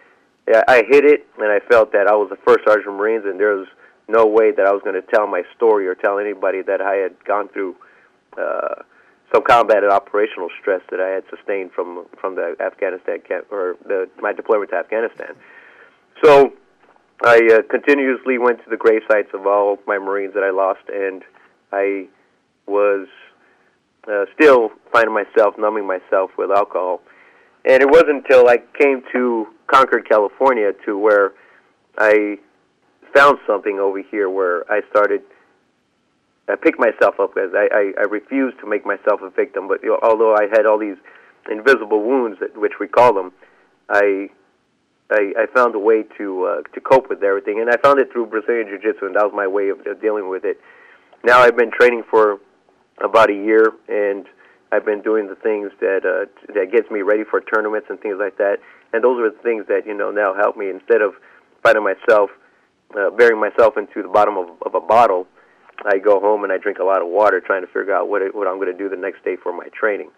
I 0.68 0.84
hit 0.88 1.04
it, 1.04 1.26
and 1.38 1.50
I 1.50 1.60
felt 1.60 1.92
that 1.92 2.06
I 2.06 2.14
was 2.14 2.28
the 2.30 2.38
first 2.46 2.64
sergeant 2.64 2.94
Marines, 2.96 3.24
and 3.24 3.38
there 3.38 3.56
was 3.56 3.66
no 4.08 4.26
way 4.26 4.52
that 4.52 4.66
I 4.66 4.72
was 4.72 4.82
going 4.82 4.94
to 4.94 5.02
tell 5.02 5.26
my 5.26 5.42
story 5.56 5.88
or 5.88 5.94
tell 5.94 6.18
anybody 6.18 6.62
that 6.62 6.80
I 6.80 6.94
had 6.96 7.24
gone 7.24 7.48
through. 7.48 7.76
Uh, 8.38 8.82
some 9.36 9.44
combat 9.44 9.82
and 9.82 9.92
operational 9.92 10.48
stress 10.60 10.80
that 10.90 11.00
I 11.00 11.08
had 11.08 11.24
sustained 11.28 11.72
from 11.72 12.06
from 12.18 12.36
the 12.36 12.56
Afghanistan 12.60 13.20
camp 13.20 13.46
or 13.50 13.76
the, 13.84 14.08
my 14.20 14.32
deployment 14.32 14.70
to 14.70 14.76
Afghanistan. 14.76 15.34
So 16.24 16.52
I 17.22 17.40
uh, 17.52 17.62
continuously 17.70 18.38
went 18.38 18.64
to 18.64 18.70
the 18.70 18.76
grave 18.76 19.02
sites 19.08 19.28
of 19.34 19.46
all 19.46 19.78
my 19.86 19.98
Marines 19.98 20.34
that 20.34 20.42
I 20.42 20.50
lost, 20.50 20.88
and 20.92 21.22
I 21.72 22.08
was 22.66 23.08
uh, 24.08 24.24
still 24.34 24.70
finding 24.92 25.14
myself 25.14 25.56
numbing 25.58 25.86
myself 25.86 26.30
with 26.38 26.50
alcohol. 26.50 27.02
And 27.64 27.82
it 27.82 27.90
wasn't 27.90 28.24
until 28.24 28.48
I 28.48 28.58
came 28.78 29.02
to 29.12 29.48
Concord, 29.66 30.08
California, 30.08 30.72
to 30.86 30.96
where 30.96 31.32
I 31.98 32.38
found 33.14 33.38
something 33.46 33.78
over 33.80 34.00
here 34.00 34.30
where 34.30 34.70
I 34.70 34.82
started 34.90 35.22
I 36.48 36.54
picked 36.54 36.78
myself 36.78 37.18
up 37.18 37.34
because 37.34 37.52
I, 37.54 37.68
I, 37.72 37.92
I 37.98 38.04
refused 38.04 38.58
to 38.60 38.66
make 38.66 38.86
myself 38.86 39.20
a 39.22 39.30
victim. 39.30 39.66
But 39.68 39.82
you 39.82 39.90
know, 39.90 39.98
although 40.02 40.34
I 40.34 40.46
had 40.50 40.66
all 40.66 40.78
these 40.78 40.96
invisible 41.50 42.02
wounds, 42.02 42.38
which 42.54 42.74
we 42.80 42.86
call 42.88 43.14
them, 43.14 43.32
I 43.88 44.30
I, 45.10 45.32
I 45.38 45.46
found 45.54 45.74
a 45.74 45.78
way 45.78 46.04
to 46.18 46.44
uh, 46.44 46.62
to 46.74 46.80
cope 46.80 47.08
with 47.08 47.22
everything, 47.22 47.60
and 47.60 47.70
I 47.70 47.76
found 47.76 48.00
it 48.00 48.12
through 48.12 48.26
Brazilian 48.26 48.68
Jiu-Jitsu, 48.68 49.06
and 49.06 49.14
that 49.16 49.24
was 49.24 49.32
my 49.34 49.46
way 49.46 49.68
of, 49.68 49.78
dealing 50.00 50.28
with 50.28 50.44
it. 50.44 50.60
Now 51.24 51.40
I've 51.40 51.56
been 51.56 51.70
training 51.70 52.04
for 52.10 52.38
about 53.02 53.30
a 53.30 53.34
year, 53.34 53.72
and 53.88 54.26
I've 54.72 54.84
been 54.84 55.02
doing 55.02 55.28
the 55.28 55.36
things 55.36 55.70
that 55.80 56.02
uh, 56.04 56.52
that 56.54 56.72
gets 56.72 56.90
me 56.90 57.02
ready 57.02 57.24
for 57.24 57.40
tournaments 57.40 57.86
and 57.90 58.00
things 58.00 58.16
like 58.18 58.38
that. 58.38 58.58
And 58.92 59.02
those 59.02 59.20
are 59.20 59.30
the 59.30 59.42
things 59.42 59.66
that 59.68 59.86
you 59.86 59.94
know 59.94 60.10
now 60.10 60.34
help 60.34 60.56
me 60.56 60.70
instead 60.70 61.02
of 61.02 61.14
finding 61.62 61.84
myself 61.84 62.30
uh, 62.98 63.10
burying 63.10 63.40
myself 63.40 63.76
into 63.76 64.02
the 64.02 64.08
bottom 64.08 64.36
of, 64.36 64.48
of 64.64 64.74
a 64.74 64.80
bottle. 64.80 65.26
I 65.84 65.98
go 65.98 66.20
home 66.20 66.44
and 66.44 66.52
I 66.52 66.58
drink 66.58 66.78
a 66.78 66.84
lot 66.84 67.02
of 67.02 67.08
water, 67.08 67.40
trying 67.40 67.62
to 67.62 67.66
figure 67.66 67.94
out 67.94 68.08
what 68.08 68.22
it, 68.22 68.34
what 68.34 68.46
I'm 68.46 68.56
going 68.56 68.72
to 68.72 68.78
do 68.78 68.88
the 68.88 68.96
next 68.96 69.24
day 69.24 69.36
for 69.36 69.52
my 69.52 69.68
training. 69.68 70.10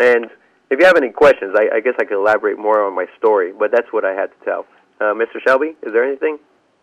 And 0.00 0.26
if 0.70 0.80
you 0.80 0.86
have 0.86 0.96
any 0.96 1.10
questions, 1.10 1.54
I, 1.56 1.76
I 1.76 1.80
guess 1.80 1.94
I 2.00 2.04
could 2.04 2.18
elaborate 2.18 2.58
more 2.58 2.84
on 2.84 2.94
my 2.94 3.06
story, 3.18 3.52
but 3.52 3.70
that's 3.70 3.92
what 3.92 4.04
I 4.04 4.12
had 4.12 4.26
to 4.26 4.44
tell. 4.44 4.66
Uh, 5.00 5.14
Mr. 5.14 5.40
Shelby, 5.46 5.76
is 5.82 5.92
there 5.92 6.04
anything? 6.04 6.38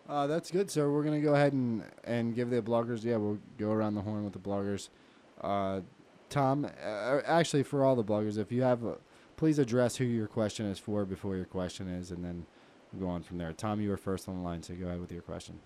Uh, 0.08 0.26
that's 0.26 0.50
good. 0.50 0.70
So 0.70 0.90
we're 0.90 1.02
gonna 1.02 1.20
go 1.20 1.34
ahead 1.34 1.54
and 1.54 1.82
and 2.04 2.34
give 2.34 2.50
the 2.50 2.60
bloggers. 2.60 3.04
Yeah, 3.04 3.16
we'll 3.16 3.38
go 3.58 3.70
around 3.70 3.94
the 3.94 4.02
horn 4.02 4.22
with 4.22 4.34
the 4.34 4.38
bloggers. 4.38 4.90
Uh, 5.40 5.80
Tom, 6.28 6.64
uh, 6.64 7.20
actually, 7.26 7.62
for 7.62 7.84
all 7.84 7.96
the 7.96 8.04
bloggers, 8.04 8.38
if 8.38 8.52
you 8.52 8.62
have, 8.62 8.84
a, 8.84 8.96
please 9.36 9.58
address 9.58 9.96
who 9.96 10.04
your 10.04 10.26
question 10.26 10.66
is 10.66 10.78
for 10.78 11.04
before 11.04 11.36
your 11.36 11.44
question 11.44 11.88
is, 11.88 12.10
and 12.10 12.24
then 12.24 12.44
we'll 12.92 13.08
go 13.08 13.12
on 13.12 13.22
from 13.22 13.38
there. 13.38 13.52
Tom, 13.52 13.80
you 13.80 13.88
were 13.88 13.96
first 13.96 14.28
on 14.28 14.36
the 14.36 14.42
line, 14.42 14.62
so 14.62 14.74
go 14.74 14.86
ahead 14.86 15.00
with 15.00 15.12
your 15.12 15.22
question. 15.22 15.60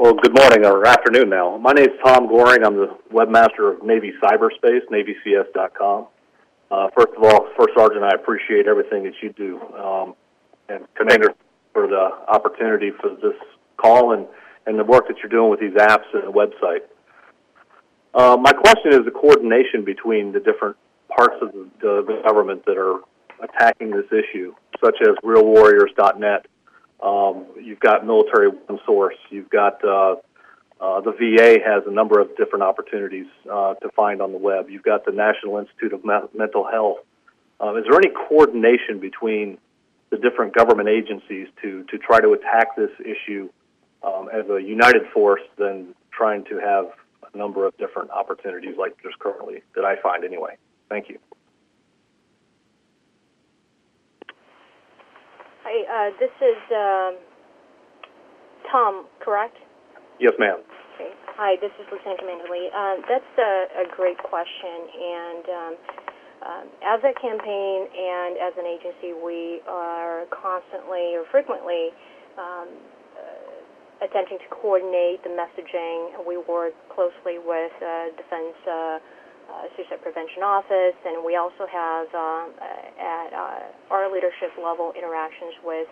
Well, 0.00 0.14
good 0.14 0.34
morning 0.34 0.64
or 0.64 0.86
afternoon 0.86 1.28
now. 1.28 1.58
My 1.58 1.72
name 1.72 1.84
is 1.84 1.98
Tom 2.02 2.26
Goring. 2.26 2.64
I'm 2.64 2.74
the 2.74 2.96
webmaster 3.12 3.70
of 3.70 3.84
Navy 3.84 4.14
Cyberspace, 4.22 4.80
NavyCS.com. 4.90 6.06
Uh, 6.70 6.88
first 6.96 7.08
of 7.14 7.22
all, 7.22 7.48
First 7.54 7.74
Sergeant, 7.76 8.02
I 8.02 8.14
appreciate 8.14 8.66
everything 8.66 9.02
that 9.02 9.12
you 9.22 9.30
do. 9.34 9.60
Um, 9.76 10.14
and 10.70 10.86
Commander, 10.94 11.34
for 11.74 11.86
the 11.86 12.12
opportunity 12.28 12.92
for 12.98 13.10
this 13.10 13.36
call 13.76 14.14
and, 14.14 14.26
and 14.64 14.78
the 14.78 14.84
work 14.84 15.06
that 15.08 15.18
you're 15.18 15.28
doing 15.28 15.50
with 15.50 15.60
these 15.60 15.74
apps 15.74 16.06
and 16.14 16.22
the 16.22 16.32
website. 16.32 16.80
Uh, 18.14 18.38
my 18.38 18.52
question 18.52 18.94
is 18.94 19.04
the 19.04 19.10
coordination 19.10 19.84
between 19.84 20.32
the 20.32 20.40
different 20.40 20.78
parts 21.14 21.36
of 21.42 21.52
the, 21.52 21.68
the 21.82 22.22
government 22.26 22.64
that 22.64 22.78
are 22.78 23.00
attacking 23.42 23.90
this 23.90 24.06
issue, 24.10 24.54
such 24.82 24.96
as 25.02 25.14
RealWarriors.net. 25.22 26.46
Um, 27.02 27.46
you've 27.62 27.80
got 27.80 28.06
Military 28.06 28.48
One 28.48 28.78
Source. 28.84 29.16
You've 29.30 29.50
got 29.50 29.82
uh, 29.84 30.16
uh, 30.80 31.00
the 31.00 31.12
VA 31.12 31.58
has 31.64 31.82
a 31.86 31.90
number 31.90 32.20
of 32.20 32.36
different 32.36 32.62
opportunities 32.62 33.26
uh, 33.50 33.74
to 33.74 33.88
find 33.90 34.22
on 34.22 34.32
the 34.32 34.38
web. 34.38 34.70
You've 34.70 34.82
got 34.82 35.04
the 35.04 35.12
National 35.12 35.58
Institute 35.58 35.92
of 35.92 36.04
Me- 36.04 36.28
Mental 36.34 36.66
Health. 36.70 36.98
Um, 37.60 37.76
is 37.76 37.84
there 37.88 37.98
any 37.98 38.10
coordination 38.28 39.00
between 39.00 39.58
the 40.10 40.16
different 40.16 40.54
government 40.54 40.88
agencies 40.88 41.48
to 41.62 41.84
to 41.84 41.98
try 41.98 42.20
to 42.20 42.32
attack 42.32 42.76
this 42.76 42.90
issue 43.00 43.48
um, 44.02 44.28
as 44.32 44.48
a 44.50 44.60
united 44.60 45.02
force 45.12 45.42
than 45.56 45.94
trying 46.10 46.44
to 46.44 46.58
have 46.58 46.86
a 47.32 47.36
number 47.36 47.66
of 47.66 47.76
different 47.76 48.10
opportunities 48.10 48.76
like 48.78 48.96
there's 49.02 49.14
currently 49.18 49.62
that 49.74 49.84
I 49.84 50.00
find 50.02 50.24
anyway. 50.24 50.56
Thank 50.88 51.08
you. 51.08 51.18
Hi, 55.70 55.86
uh, 55.86 56.10
this 56.18 56.34
is 56.42 56.58
um, 56.74 57.14
Tom, 58.72 59.06
correct? 59.22 59.54
Yes, 60.18 60.34
ma'am. 60.34 60.58
Okay. 60.98 61.14
Hi, 61.38 61.54
this 61.62 61.70
is 61.78 61.86
Lieutenant 61.94 62.18
Commander 62.18 62.50
Lee. 62.50 62.66
Uh, 62.74 62.98
that's 63.06 63.32
a, 63.38 63.86
a 63.86 63.94
great 63.94 64.18
question, 64.18 64.90
and 64.98 65.44
um, 65.46 65.74
um, 66.42 66.66
as 66.82 66.98
a 67.06 67.14
campaign 67.14 67.86
and 67.86 68.34
as 68.42 68.50
an 68.58 68.66
agency, 68.66 69.14
we 69.14 69.62
are 69.70 70.26
constantly 70.34 71.14
or 71.14 71.22
frequently 71.30 71.94
um, 72.34 72.66
uh, 73.14 74.10
attempting 74.10 74.42
to 74.42 74.50
coordinate 74.50 75.22
the 75.22 75.30
messaging. 75.30 76.18
We 76.26 76.34
work 76.50 76.74
closely 76.90 77.38
with 77.38 77.70
uh, 77.78 78.10
Defense 78.18 78.58
uh, 79.50 79.60
uh, 79.60 79.66
Suicide 79.76 80.02
Prevention 80.02 80.42
Office, 80.42 80.96
and 81.04 81.24
we 81.24 81.36
also 81.36 81.66
have 81.66 82.06
um, 82.14 82.54
at 82.98 83.32
uh, 83.34 83.92
our 83.92 84.12
leadership 84.12 84.54
level 84.56 84.92
interactions 84.96 85.54
with 85.64 85.88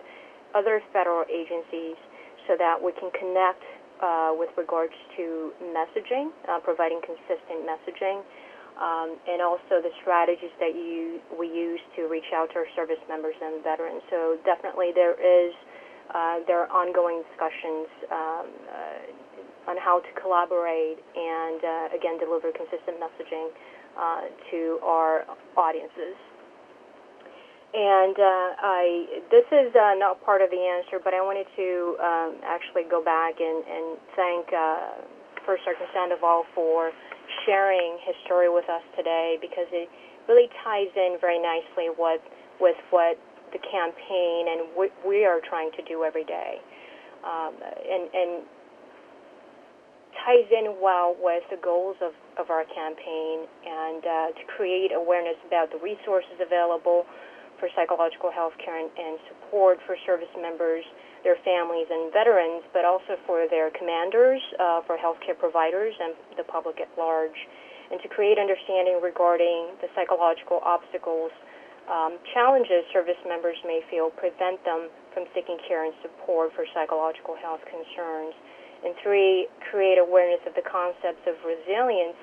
other 0.55 0.81
federal 0.93 1.25
agencies 1.29 1.99
so 2.47 2.55
that 2.57 2.81
we 2.81 2.91
can 2.97 3.11
connect 3.11 3.61
uh, 4.01 4.31
with 4.33 4.49
regards 4.57 4.95
to 5.17 5.51
messaging, 5.75 6.31
uh, 6.47 6.59
providing 6.63 7.01
consistent 7.03 7.67
messaging, 7.67 8.23
um, 8.79 9.19
and 9.27 9.41
also 9.43 9.83
the 9.83 9.91
strategies 10.01 10.55
that 10.59 10.73
you 10.73 11.19
we 11.35 11.47
use 11.51 11.81
to 11.95 12.07
reach 12.07 12.31
out 12.33 12.49
to 12.55 12.63
our 12.63 12.69
service 12.75 13.01
members 13.07 13.35
and 13.43 13.61
veterans. 13.63 14.01
So 14.09 14.39
definitely 14.45 14.95
there 14.95 15.19
is 15.19 15.53
uh, 16.15 16.41
there 16.47 16.63
are 16.63 16.71
ongoing 16.71 17.21
discussions 17.29 17.85
um, 18.09 18.47
uh, 18.71 19.18
on 19.69 19.77
how 19.77 20.01
to 20.01 20.11
collaborate 20.17 20.97
and 21.13 21.61
uh, 21.61 21.95
again 21.95 22.17
deliver 22.17 22.49
consistent 22.49 22.97
messaging 22.97 23.53
uh, 23.93 24.25
to 24.49 24.81
our 24.81 25.29
audiences. 25.57 26.17
And 27.69 28.17
uh, 28.17 28.49
I, 28.65 29.21
this 29.29 29.45
is 29.53 29.69
uh, 29.77 29.93
not 30.01 30.17
part 30.25 30.41
of 30.41 30.49
the 30.49 30.57
answer, 30.57 30.97
but 30.97 31.13
I 31.13 31.21
wanted 31.21 31.45
to 31.53 31.69
um, 32.01 32.31
actually 32.41 32.89
go 32.89 33.03
back 33.05 33.37
and, 33.37 33.61
and 33.61 33.85
thank 34.17 34.49
uh, 34.49 35.05
First 35.45 35.69
Sergeant 35.69 35.85
Sandoval 35.93 36.49
for 36.57 36.89
sharing 37.45 38.01
his 38.01 38.17
story 38.25 38.49
with 38.49 38.65
us 38.73 38.81
today 38.97 39.37
because 39.37 39.69
it 39.69 39.85
really 40.25 40.49
ties 40.65 40.89
in 40.97 41.21
very 41.21 41.37
nicely 41.37 41.93
with, 41.93 42.25
with 42.57 42.77
what 42.89 43.21
the 43.53 43.61
campaign 43.61 44.49
and 44.49 44.73
what 44.73 44.89
we 45.05 45.25
are 45.25 45.37
trying 45.37 45.69
to 45.77 45.83
do 45.85 46.03
every 46.03 46.25
day. 46.25 46.57
Um, 47.21 47.53
and, 47.85 48.09
and 48.17 48.31
ties 50.25 50.47
in 50.51 50.77
well 50.81 51.15
with 51.19 51.43
the 51.49 51.59
goals 51.61 51.95
of, 52.01 52.13
of 52.37 52.49
our 52.49 52.65
campaign 52.65 53.45
and 53.65 54.01
uh, 54.03 54.11
to 54.35 54.43
create 54.55 54.91
awareness 54.91 55.37
about 55.45 55.71
the 55.71 55.79
resources 55.79 56.39
available 56.39 57.05
for 57.59 57.67
psychological 57.75 58.31
health 58.31 58.55
care 58.63 58.79
and, 58.79 58.89
and 58.95 59.19
support 59.27 59.77
for 59.85 59.99
service 60.07 60.31
members, 60.39 60.83
their 61.23 61.35
families, 61.43 61.87
and 61.91 62.11
veterans, 62.11 62.63
but 62.71 62.87
also 62.87 63.19
for 63.27 63.45
their 63.51 63.69
commanders, 63.75 64.39
uh, 64.59 64.79
for 64.87 64.95
healthcare 64.95 65.35
providers, 65.35 65.93
and 65.99 66.15
the 66.39 66.47
public 66.47 66.79
at 66.79 66.87
large, 66.95 67.35
and 67.91 67.99
to 67.99 68.07
create 68.07 68.39
understanding 68.39 69.03
regarding 69.03 69.75
the 69.83 69.91
psychological 69.91 70.63
obstacles, 70.63 71.31
um, 71.91 72.21
challenges 72.33 72.85
service 72.93 73.19
members 73.27 73.57
may 73.65 73.81
feel 73.89 74.13
prevent 74.13 74.63
them 74.63 74.87
from 75.11 75.25
seeking 75.35 75.57
care 75.67 75.83
and 75.83 75.93
support 76.05 76.53
for 76.55 76.63
psychological 76.71 77.35
health 77.35 77.61
concerns. 77.67 78.33
And 78.85 78.95
three, 79.03 79.47
create 79.71 79.99
awareness 79.99 80.39
of 80.47 80.55
the 80.55 80.63
concepts 80.63 81.23
of 81.27 81.35
resilience 81.43 82.15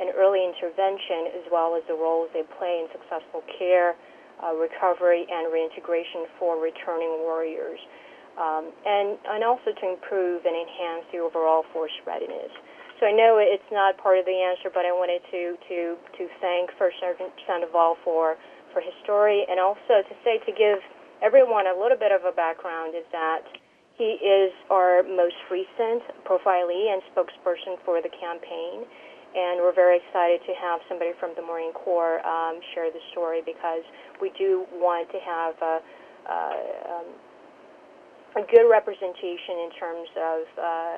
and 0.00 0.12
early 0.16 0.44
intervention, 0.44 1.32
as 1.36 1.46
well 1.50 1.76
as 1.76 1.82
the 1.88 1.94
roles 1.94 2.28
they 2.32 2.44
play 2.58 2.84
in 2.84 2.88
successful 2.92 3.42
care 3.58 3.96
uh, 4.42 4.52
recovery 4.56 5.24
and 5.30 5.52
reintegration 5.52 6.26
for 6.38 6.58
returning 6.58 7.22
warriors, 7.22 7.78
um, 8.36 8.72
and, 8.84 9.16
and 9.28 9.44
also 9.44 9.70
to 9.70 9.84
improve 9.86 10.44
and 10.44 10.56
enhance 10.56 11.06
the 11.12 11.18
overall 11.18 11.64
force 11.72 11.94
readiness. 12.06 12.50
So 12.98 13.06
I 13.06 13.12
know 13.12 13.38
it's 13.42 13.66
not 13.70 13.98
part 13.98 14.18
of 14.18 14.26
the 14.26 14.38
answer, 14.38 14.70
but 14.70 14.86
I 14.86 14.94
wanted 14.94 15.22
to, 15.30 15.58
to, 15.58 15.78
to 15.98 16.22
thank 16.40 16.70
First 16.78 17.02
Sergeant 17.02 17.34
Sandoval 17.46 17.98
for, 18.04 18.38
for 18.70 18.80
his 18.80 18.94
story 19.02 19.46
and 19.50 19.58
also 19.58 20.06
to 20.06 20.14
say 20.22 20.38
to 20.46 20.52
give 20.54 20.78
everyone 21.22 21.66
a 21.66 21.74
little 21.74 21.98
bit 21.98 22.10
of 22.10 22.22
a 22.22 22.30
background 22.30 22.94
is 22.94 23.06
that 23.10 23.42
he 23.96 24.16
is 24.20 24.52
our 24.70 25.02
most 25.02 25.36
recent 25.50 26.02
profilee 26.24 26.92
and 26.92 27.02
spokesperson 27.14 27.76
for 27.84 28.00
the 28.00 28.10
campaign 28.10 28.84
and 29.34 29.60
we're 29.60 29.74
very 29.74 29.96
excited 29.96 30.40
to 30.44 30.52
have 30.60 30.80
somebody 30.88 31.12
from 31.18 31.32
the 31.36 31.42
Marine 31.42 31.72
Corps 31.72 32.20
um, 32.26 32.60
share 32.74 32.92
the 32.92 33.00
story 33.12 33.40
because 33.44 33.80
we 34.20 34.30
do 34.36 34.66
want 34.76 35.08
to 35.08 35.18
have 35.24 35.54
a, 35.62 35.76
uh, 36.28 36.92
um, 36.92 37.08
a 38.36 38.44
good 38.44 38.68
representation 38.68 39.56
in 39.64 39.70
terms 39.80 40.08
of 40.20 40.40
uh, 40.60 40.96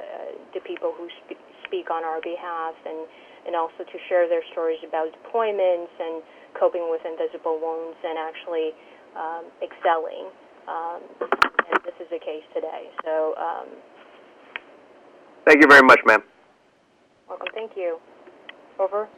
the 0.53 0.61
people 0.67 0.93
who 0.99 1.07
spe- 1.23 1.39
speak 1.67 1.91
on 1.91 2.03
our 2.03 2.21
behalf 2.21 2.75
and, 2.87 3.07
and 3.47 3.55
also 3.55 3.87
to 3.87 3.99
share 4.09 4.29
their 4.29 4.43
stories 4.51 4.83
about 4.83 5.15
deployments 5.23 5.95
and 6.03 6.23
coping 6.59 6.91
with 6.91 7.03
invisible 7.07 7.59
wounds 7.63 7.99
and 8.03 8.19
actually 8.19 8.75
um, 9.15 9.47
excelling. 9.63 10.27
Um, 10.67 11.54
this 11.85 11.95
is 12.01 12.09
the 12.11 12.19
case 12.19 12.45
today. 12.55 12.91
So, 13.05 13.35
um, 13.37 13.69
Thank 15.47 15.61
you 15.61 15.69
very 15.69 15.83
much, 15.83 16.01
ma'am. 16.07 16.23
welcome. 17.29 17.47
Thank 17.55 17.73
you. 17.77 17.99
Over. 18.79 19.09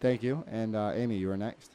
Thank 0.00 0.22
you. 0.22 0.44
And 0.46 0.76
uh, 0.76 0.92
Amy, 0.94 1.16
you 1.16 1.30
are 1.30 1.36
next. 1.36 1.72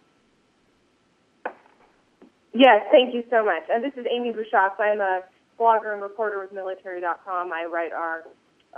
Yes, 2.54 2.86
thank 2.92 3.14
you 3.14 3.24
so 3.30 3.44
much. 3.44 3.64
And 3.70 3.84
this 3.84 3.92
is 3.98 4.06
Amy 4.10 4.32
Bushatz. 4.32 4.80
I'm 4.80 5.02
a 5.02 5.22
blogger 5.60 5.92
and 5.92 6.02
reporter 6.02 6.40
with 6.40 6.54
Military.com. 6.54 7.52
I 7.52 7.66
write 7.66 7.92
our 7.92 8.24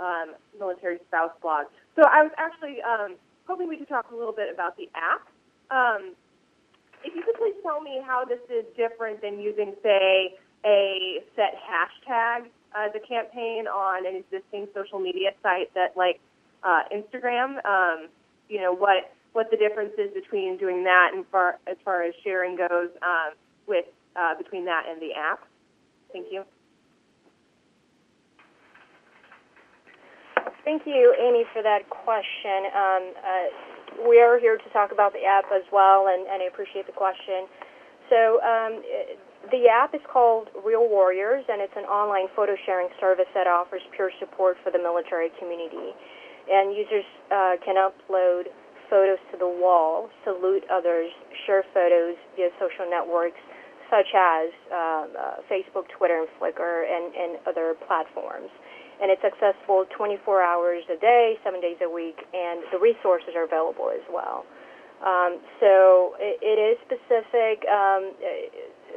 um, 0.00 0.34
military 0.58 0.98
spouse 1.06 1.30
blog. 1.40 1.66
So 1.94 2.02
I 2.02 2.22
was 2.22 2.32
actually 2.38 2.78
um, 2.82 3.16
hoping 3.46 3.68
we 3.68 3.76
could 3.76 3.88
talk 3.88 4.10
a 4.12 4.16
little 4.16 4.32
bit 4.32 4.52
about 4.52 4.76
the 4.76 4.88
app. 4.94 5.28
Um, 5.70 6.14
if 7.04 7.14
you 7.14 7.22
could 7.22 7.36
please 7.36 7.54
tell 7.62 7.80
me 7.80 8.00
how 8.04 8.24
this 8.24 8.40
is 8.50 8.64
different 8.76 9.22
than 9.22 9.38
using, 9.38 9.74
say, 9.82 10.34
a 10.64 11.20
set 11.36 11.54
hashtag 11.62 12.46
as 12.74 12.92
a 12.94 13.06
campaign 13.06 13.66
on 13.66 14.06
an 14.06 14.16
existing 14.16 14.68
social 14.74 14.98
media 14.98 15.30
site 15.42 15.72
that, 15.74 15.96
like 15.96 16.20
uh, 16.62 16.82
Instagram. 16.92 17.64
Um, 17.64 18.08
you 18.48 18.60
know 18.60 18.74
what 18.74 19.12
what 19.32 19.50
the 19.50 19.56
difference 19.56 19.92
is 19.98 20.12
between 20.14 20.56
doing 20.56 20.84
that 20.84 21.10
and 21.14 21.24
far 21.30 21.58
as 21.66 21.76
far 21.84 22.02
as 22.02 22.14
sharing 22.24 22.56
goes 22.56 22.90
um, 23.02 23.34
with 23.66 23.84
uh, 24.16 24.34
between 24.36 24.64
that 24.64 24.84
and 24.88 25.00
the 25.00 25.12
app. 25.14 25.40
Thank 26.12 26.26
you. 26.32 26.44
Thank 30.64 30.82
you, 30.84 31.14
Amy, 31.18 31.44
for 31.52 31.62
that 31.62 31.88
question. 31.88 32.68
Um, 32.76 33.14
uh, 33.16 34.08
we 34.08 34.20
are 34.20 34.38
here 34.38 34.58
to 34.58 34.68
talk 34.70 34.92
about 34.92 35.12
the 35.12 35.24
app 35.24 35.46
as 35.52 35.62
well, 35.72 36.08
and, 36.08 36.26
and 36.28 36.42
I 36.42 36.46
appreciate 36.46 36.86
the 36.86 36.92
question. 36.92 37.48
So, 38.10 38.40
um, 38.44 38.82
the 39.50 39.68
app 39.68 39.94
is 39.94 40.00
called 40.10 40.48
Real 40.64 40.88
Warriors, 40.88 41.44
and 41.48 41.60
it's 41.60 41.76
an 41.76 41.84
online 41.84 42.28
photo 42.36 42.56
sharing 42.66 42.88
service 43.00 43.28
that 43.34 43.46
offers 43.46 43.82
peer 43.96 44.10
support 44.18 44.56
for 44.62 44.70
the 44.70 44.78
military 44.78 45.30
community. 45.38 45.94
And 46.48 46.76
users 46.76 47.04
uh, 47.30 47.56
can 47.64 47.76
upload 47.76 48.48
photos 48.88 49.20
to 49.32 49.36
the 49.36 49.48
wall, 49.48 50.08
salute 50.24 50.64
others, 50.72 51.12
share 51.46 51.64
photos 51.72 52.16
via 52.36 52.48
social 52.58 52.88
networks 52.88 53.40
such 53.88 54.12
as 54.12 54.52
um, 54.68 55.08
uh, 55.16 55.40
Facebook, 55.48 55.88
Twitter, 55.96 56.24
and 56.24 56.28
Flickr, 56.36 56.84
and, 56.84 57.08
and 57.16 57.30
other 57.48 57.74
platforms. 57.88 58.52
And 59.00 59.10
it's 59.10 59.24
accessible 59.24 59.86
24 59.96 60.42
hours 60.42 60.84
a 60.92 61.00
day, 61.00 61.38
seven 61.42 61.60
days 61.60 61.76
a 61.80 61.88
week, 61.88 62.20
and 62.34 62.60
the 62.72 62.78
resources 62.78 63.32
are 63.36 63.44
available 63.44 63.88
as 63.88 64.04
well. 64.12 64.44
Um, 65.00 65.38
so 65.60 66.18
it, 66.18 66.36
it 66.42 66.58
is 66.58 66.76
specific. 66.84 67.64
Um, 67.70 68.12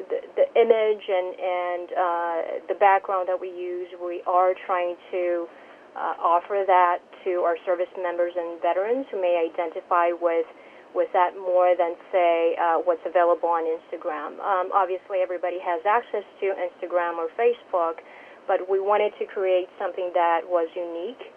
the, 0.09 0.45
image 0.55 1.03
and, 1.07 1.29
and 1.37 1.87
uh, 1.91 2.37
the 2.67 2.77
background 2.79 3.27
that 3.27 3.39
we 3.39 3.49
use, 3.49 3.87
we 4.01 4.21
are 4.27 4.53
trying 4.65 4.95
to 5.11 5.47
uh, 5.95 6.15
offer 6.19 6.63
that 6.65 6.99
to 7.23 7.43
our 7.43 7.57
service 7.65 7.91
members 8.01 8.33
and 8.35 8.61
veterans 8.61 9.05
who 9.11 9.19
may 9.19 9.47
identify 9.49 10.11
with 10.11 10.45
with 10.93 11.07
that 11.13 11.31
more 11.39 11.71
than 11.71 11.95
say 12.11 12.55
uh, 12.59 12.75
what's 12.83 13.03
available 13.07 13.47
on 13.47 13.63
Instagram. 13.63 14.35
Um, 14.43 14.75
obviously, 14.75 15.23
everybody 15.23 15.55
has 15.63 15.79
access 15.87 16.27
to 16.43 16.51
Instagram 16.51 17.15
or 17.15 17.31
Facebook, 17.39 18.03
but 18.45 18.67
we 18.69 18.79
wanted 18.83 19.13
to 19.19 19.25
create 19.25 19.71
something 19.79 20.11
that 20.13 20.41
was 20.43 20.67
unique 20.75 21.31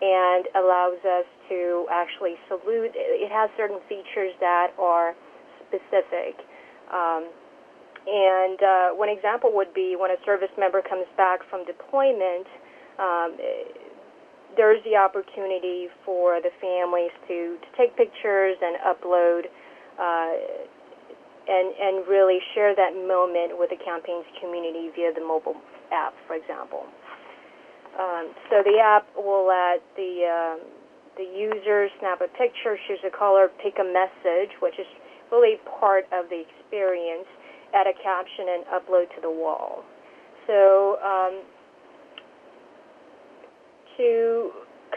and 0.00 0.44
allows 0.54 1.00
us 1.08 1.24
to 1.48 1.86
actually 1.90 2.36
salute. 2.46 2.92
It 2.94 3.32
has 3.32 3.50
certain 3.56 3.80
features 3.88 4.36
that 4.40 4.76
are 4.78 5.14
specific. 5.66 6.38
Um, 6.92 7.32
and 8.08 8.58
uh, 8.62 8.88
one 8.96 9.10
example 9.10 9.52
would 9.52 9.74
be 9.74 9.96
when 9.98 10.10
a 10.10 10.16
service 10.24 10.52
member 10.56 10.80
comes 10.80 11.04
back 11.16 11.40
from 11.50 11.64
deployment, 11.66 12.48
um, 12.98 13.36
there's 14.56 14.82
the 14.84 14.96
opportunity 14.96 15.88
for 16.04 16.40
the 16.40 16.50
families 16.56 17.12
to, 17.28 17.60
to 17.60 17.68
take 17.76 17.94
pictures 17.96 18.56
and 18.64 18.80
upload 18.80 19.44
uh, 20.00 20.32
and, 21.48 21.68
and 21.76 22.08
really 22.08 22.40
share 22.54 22.74
that 22.74 22.96
moment 22.96 23.58
with 23.60 23.70
the 23.70 23.76
campaign's 23.76 24.26
community 24.40 24.88
via 24.96 25.12
the 25.12 25.20
mobile 25.20 25.56
app, 25.92 26.14
for 26.26 26.34
example. 26.34 26.88
Um, 28.00 28.32
so 28.48 28.62
the 28.64 28.80
app 28.80 29.04
will 29.16 29.44
let 29.44 29.84
the, 29.96 30.24
um, 30.24 30.60
the 31.16 31.28
user 31.28 31.88
snap 32.00 32.20
a 32.20 32.28
picture, 32.28 32.78
choose 32.88 33.00
a 33.04 33.10
color, 33.10 33.50
pick 33.62 33.76
a 33.80 33.84
message, 33.84 34.56
which 34.60 34.78
is 34.78 34.86
really 35.30 35.60
part 35.80 36.04
of 36.12 36.28
the 36.28 36.40
experience, 36.40 37.28
add 37.74 37.86
a 37.86 37.96
caption, 38.02 38.46
and 38.48 38.64
upload 38.66 39.14
to 39.14 39.20
the 39.20 39.30
wall. 39.30 39.84
So 40.46 40.96
um, 41.04 41.42
to 43.96 44.50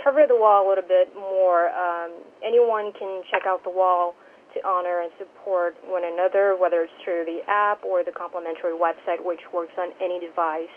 cover 0.03 0.25
the 0.27 0.35
wall 0.35 0.67
a 0.67 0.69
little 0.69 0.87
bit 0.87 1.13
more, 1.15 1.69
um, 1.69 2.11
anyone 2.43 2.93
can 2.97 3.23
check 3.29 3.43
out 3.45 3.63
the 3.63 3.69
wall 3.69 4.15
to 4.53 4.67
honor 4.67 5.01
and 5.01 5.11
support 5.17 5.75
one 5.85 6.03
another, 6.03 6.55
whether 6.59 6.83
it's 6.83 6.93
through 7.03 7.25
the 7.25 7.39
app 7.47 7.83
or 7.83 8.03
the 8.03 8.11
complimentary 8.11 8.73
website, 8.73 9.23
which 9.23 9.39
works 9.53 9.73
on 9.77 9.91
any 10.01 10.19
device, 10.19 10.71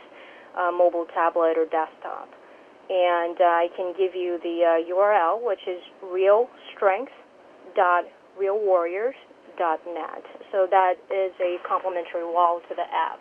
uh, 0.58 0.70
mobile, 0.70 1.06
tablet, 1.14 1.54
or 1.58 1.66
desktop. 1.66 2.28
And 2.90 3.40
uh, 3.40 3.44
I 3.44 3.68
can 3.76 3.94
give 3.96 4.14
you 4.14 4.38
the 4.42 4.62
uh, 4.62 4.92
URL, 4.94 5.44
which 5.44 5.62
is 5.66 5.82
realstrength.realwarriors.net. 9.58 10.24
So 10.52 10.66
that 10.70 10.94
is 11.10 11.32
a 11.40 11.56
complimentary 11.66 12.24
wall 12.24 12.60
to 12.68 12.74
the 12.74 12.82
app. 12.82 13.20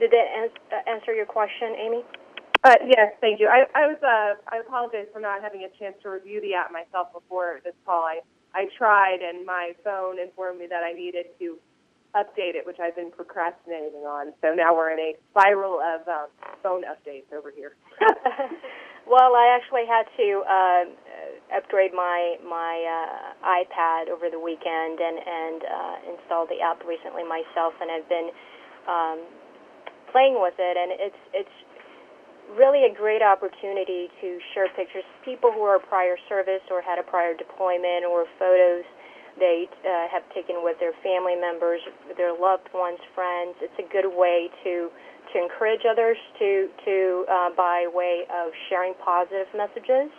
Did 0.00 0.10
that 0.10 0.26
ans- 0.36 0.72
uh, 0.72 0.90
answer 0.90 1.14
your 1.14 1.26
question, 1.26 1.74
Amy? 1.78 2.02
Uh, 2.64 2.74
yes, 2.86 3.12
thank 3.20 3.40
you. 3.40 3.48
I, 3.48 3.66
I 3.74 3.86
was 3.86 3.98
uh, 4.02 4.38
I 4.50 4.58
apologize 4.58 5.06
for 5.12 5.20
not 5.20 5.42
having 5.42 5.62
a 5.64 5.78
chance 5.78 5.96
to 6.02 6.10
review 6.10 6.40
the 6.40 6.54
app 6.54 6.70
myself 6.72 7.12
before 7.12 7.60
this 7.64 7.74
call. 7.84 8.02
I 8.02 8.20
I 8.54 8.66
tried, 8.78 9.18
and 9.22 9.44
my 9.44 9.72
phone 9.82 10.20
informed 10.20 10.60
me 10.60 10.66
that 10.70 10.82
I 10.82 10.92
needed 10.92 11.26
to 11.40 11.58
update 12.14 12.54
it, 12.54 12.66
which 12.66 12.78
I've 12.78 12.94
been 12.94 13.10
procrastinating 13.10 14.04
on. 14.04 14.32
So 14.42 14.54
now 14.54 14.76
we're 14.76 14.90
in 14.92 15.00
a 15.00 15.12
spiral 15.30 15.80
of 15.80 16.06
um, 16.06 16.28
phone 16.62 16.82
updates 16.84 17.32
over 17.34 17.50
here. 17.50 17.74
well, 19.06 19.34
I 19.34 19.58
actually 19.58 19.86
had 19.88 20.04
to 20.16 20.42
uh, 20.44 20.84
upgrade 21.50 21.92
my 21.92 22.36
my 22.44 22.74
uh, 22.84 23.46
iPad 23.46 24.08
over 24.08 24.30
the 24.30 24.38
weekend 24.38 25.00
and 25.00 25.18
and 25.18 25.60
uh, 25.64 25.96
install 26.14 26.46
the 26.46 26.60
app 26.60 26.84
recently 26.86 27.24
myself, 27.24 27.74
and 27.80 27.90
I've 27.90 28.08
been 28.08 28.30
um, 28.88 29.18
playing 30.12 30.40
with 30.40 30.54
it, 30.58 30.76
and 30.76 30.92
it's 30.94 31.22
it's 31.32 31.56
really 32.56 32.84
a 32.84 32.92
great 32.92 33.22
opportunity 33.22 34.08
to 34.20 34.38
share 34.52 34.68
pictures. 34.76 35.04
People 35.24 35.52
who 35.52 35.62
are 35.62 35.78
prior 35.78 36.16
service 36.28 36.62
or 36.70 36.82
had 36.82 36.98
a 36.98 37.02
prior 37.02 37.34
deployment 37.34 38.04
or 38.04 38.26
photos 38.38 38.84
they 39.38 39.68
uh, 39.84 40.08
have 40.12 40.22
taken 40.34 40.60
with 40.60 40.78
their 40.78 40.92
family 41.02 41.36
members, 41.36 41.80
their 42.16 42.36
loved 42.36 42.68
ones, 42.74 42.98
friends. 43.14 43.56
It's 43.60 43.78
a 43.78 43.88
good 43.88 44.08
way 44.08 44.50
to 44.64 44.90
to 45.32 45.40
encourage 45.40 45.80
others 45.88 46.18
to 46.38 46.68
to 46.84 47.24
uh, 47.30 47.50
by 47.56 47.88
way 47.88 48.24
of 48.28 48.52
sharing 48.68 48.92
positive 49.00 49.48
messages, 49.56 50.12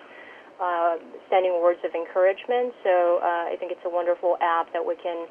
uh, 0.62 0.98
sending 1.30 1.62
words 1.62 1.80
of 1.86 1.94
encouragement. 1.96 2.74
So 2.84 3.20
uh, 3.22 3.52
I 3.52 3.56
think 3.60 3.72
it's 3.72 3.86
a 3.86 3.90
wonderful 3.90 4.38
app 4.42 4.72
that 4.74 4.84
we 4.84 4.96
can 5.02 5.26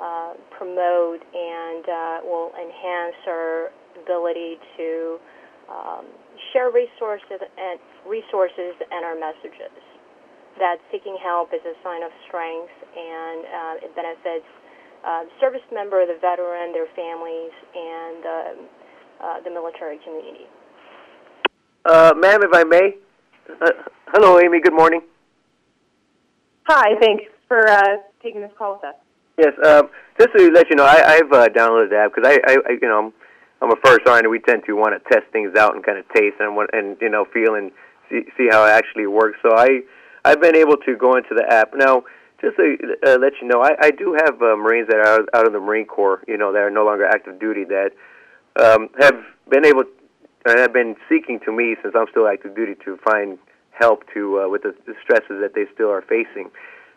uh, 0.00 0.32
promote 0.56 1.20
and 1.20 1.84
uh, 1.84 2.16
will 2.24 2.52
enhance 2.56 3.16
our 3.28 3.70
ability 4.00 4.56
to 4.76 5.18
um, 5.68 6.04
share 6.52 6.70
resources 6.70 7.40
and 7.40 7.78
resources 8.08 8.74
and 8.90 9.04
our 9.04 9.14
messages. 9.14 9.72
That 10.58 10.76
seeking 10.90 11.16
help 11.22 11.52
is 11.52 11.60
a 11.64 11.76
sign 11.82 12.02
of 12.02 12.12
strength, 12.28 12.72
and 12.96 13.40
uh, 13.44 13.84
it 13.88 13.96
benefits 13.96 14.48
uh, 15.04 15.24
service 15.40 15.64
member, 15.72 16.04
the 16.06 16.18
veteran, 16.20 16.72
their 16.72 16.88
families, 16.94 17.52
and 17.74 18.20
um, 18.24 18.56
uh, 19.20 19.40
the 19.44 19.50
military 19.50 19.98
community. 20.04 20.46
Ma'am, 21.86 22.42
if 22.42 22.52
I 22.52 22.64
may. 22.64 22.96
Uh, 23.48 23.70
hello, 24.08 24.38
Amy. 24.38 24.60
Good 24.60 24.74
morning. 24.74 25.02
Hi, 26.64 26.98
thanks 27.00 27.24
for 27.48 27.68
uh, 27.68 27.96
taking 28.22 28.40
this 28.40 28.52
call 28.56 28.74
with 28.74 28.84
us. 28.84 28.94
Yes, 29.36 29.52
um, 29.66 29.88
just 30.18 30.30
to 30.36 30.50
let 30.50 30.70
you 30.70 30.76
know, 30.76 30.84
I, 30.84 31.16
I've 31.16 31.32
uh, 31.32 31.48
downloaded 31.48 31.90
the 31.90 31.96
app 31.96 32.14
because 32.14 32.28
I, 32.28 32.38
I, 32.46 32.56
I, 32.68 32.72
you 32.80 32.88
know, 32.88 33.06
I'm, 33.06 33.12
I'm 33.60 33.72
a 33.72 33.80
first 33.84 34.00
sergeant. 34.06 34.30
We 34.30 34.38
tend 34.38 34.62
to 34.66 34.74
want 34.74 34.94
to 34.94 35.12
test 35.12 35.30
things 35.32 35.56
out 35.56 35.74
and 35.74 35.84
kind 35.84 35.98
of 35.98 36.04
taste 36.14 36.36
and 36.38 36.54
what, 36.54 36.72
and 36.74 36.96
you 37.00 37.08
know, 37.08 37.24
feel 37.32 37.54
and 37.54 37.72
see, 38.08 38.22
see 38.36 38.48
how 38.50 38.64
it 38.64 38.70
actually 38.70 39.06
works. 39.06 39.38
So 39.42 39.56
I, 39.56 39.80
I've 40.24 40.40
been 40.40 40.56
able 40.56 40.76
to 40.76 40.96
go 40.96 41.16
into 41.16 41.34
the 41.34 41.44
app 41.50 41.72
now. 41.74 42.04
Just 42.40 42.56
to 42.56 42.76
uh, 43.06 43.18
let 43.18 43.34
you 43.40 43.46
know, 43.46 43.62
I, 43.62 43.70
I 43.80 43.90
do 43.92 44.16
have 44.20 44.42
uh, 44.42 44.56
Marines 44.56 44.88
that 44.88 44.98
are 44.98 45.20
out 45.32 45.46
of 45.46 45.52
the 45.52 45.60
Marine 45.60 45.86
Corps, 45.86 46.24
you 46.26 46.36
know, 46.36 46.52
that 46.52 46.58
are 46.58 46.72
no 46.72 46.84
longer 46.84 47.06
active 47.06 47.38
duty 47.38 47.64
that 47.64 47.90
um, 48.60 48.88
have 48.98 49.14
been 49.48 49.64
able 49.64 49.84
and 50.44 50.58
have 50.58 50.72
been 50.72 50.96
seeking 51.08 51.40
to 51.40 51.52
me 51.52 51.76
since 51.82 51.94
I'm 51.96 52.06
still 52.10 52.26
active 52.26 52.54
duty 52.54 52.74
to 52.84 52.96
find 52.98 53.38
help 53.70 54.04
to 54.14 54.42
uh, 54.42 54.48
with 54.48 54.62
the, 54.62 54.74
the 54.86 54.94
stresses 55.02 55.40
that 55.40 55.54
they 55.54 55.64
still 55.74 55.90
are 55.90 56.02
facing, 56.02 56.50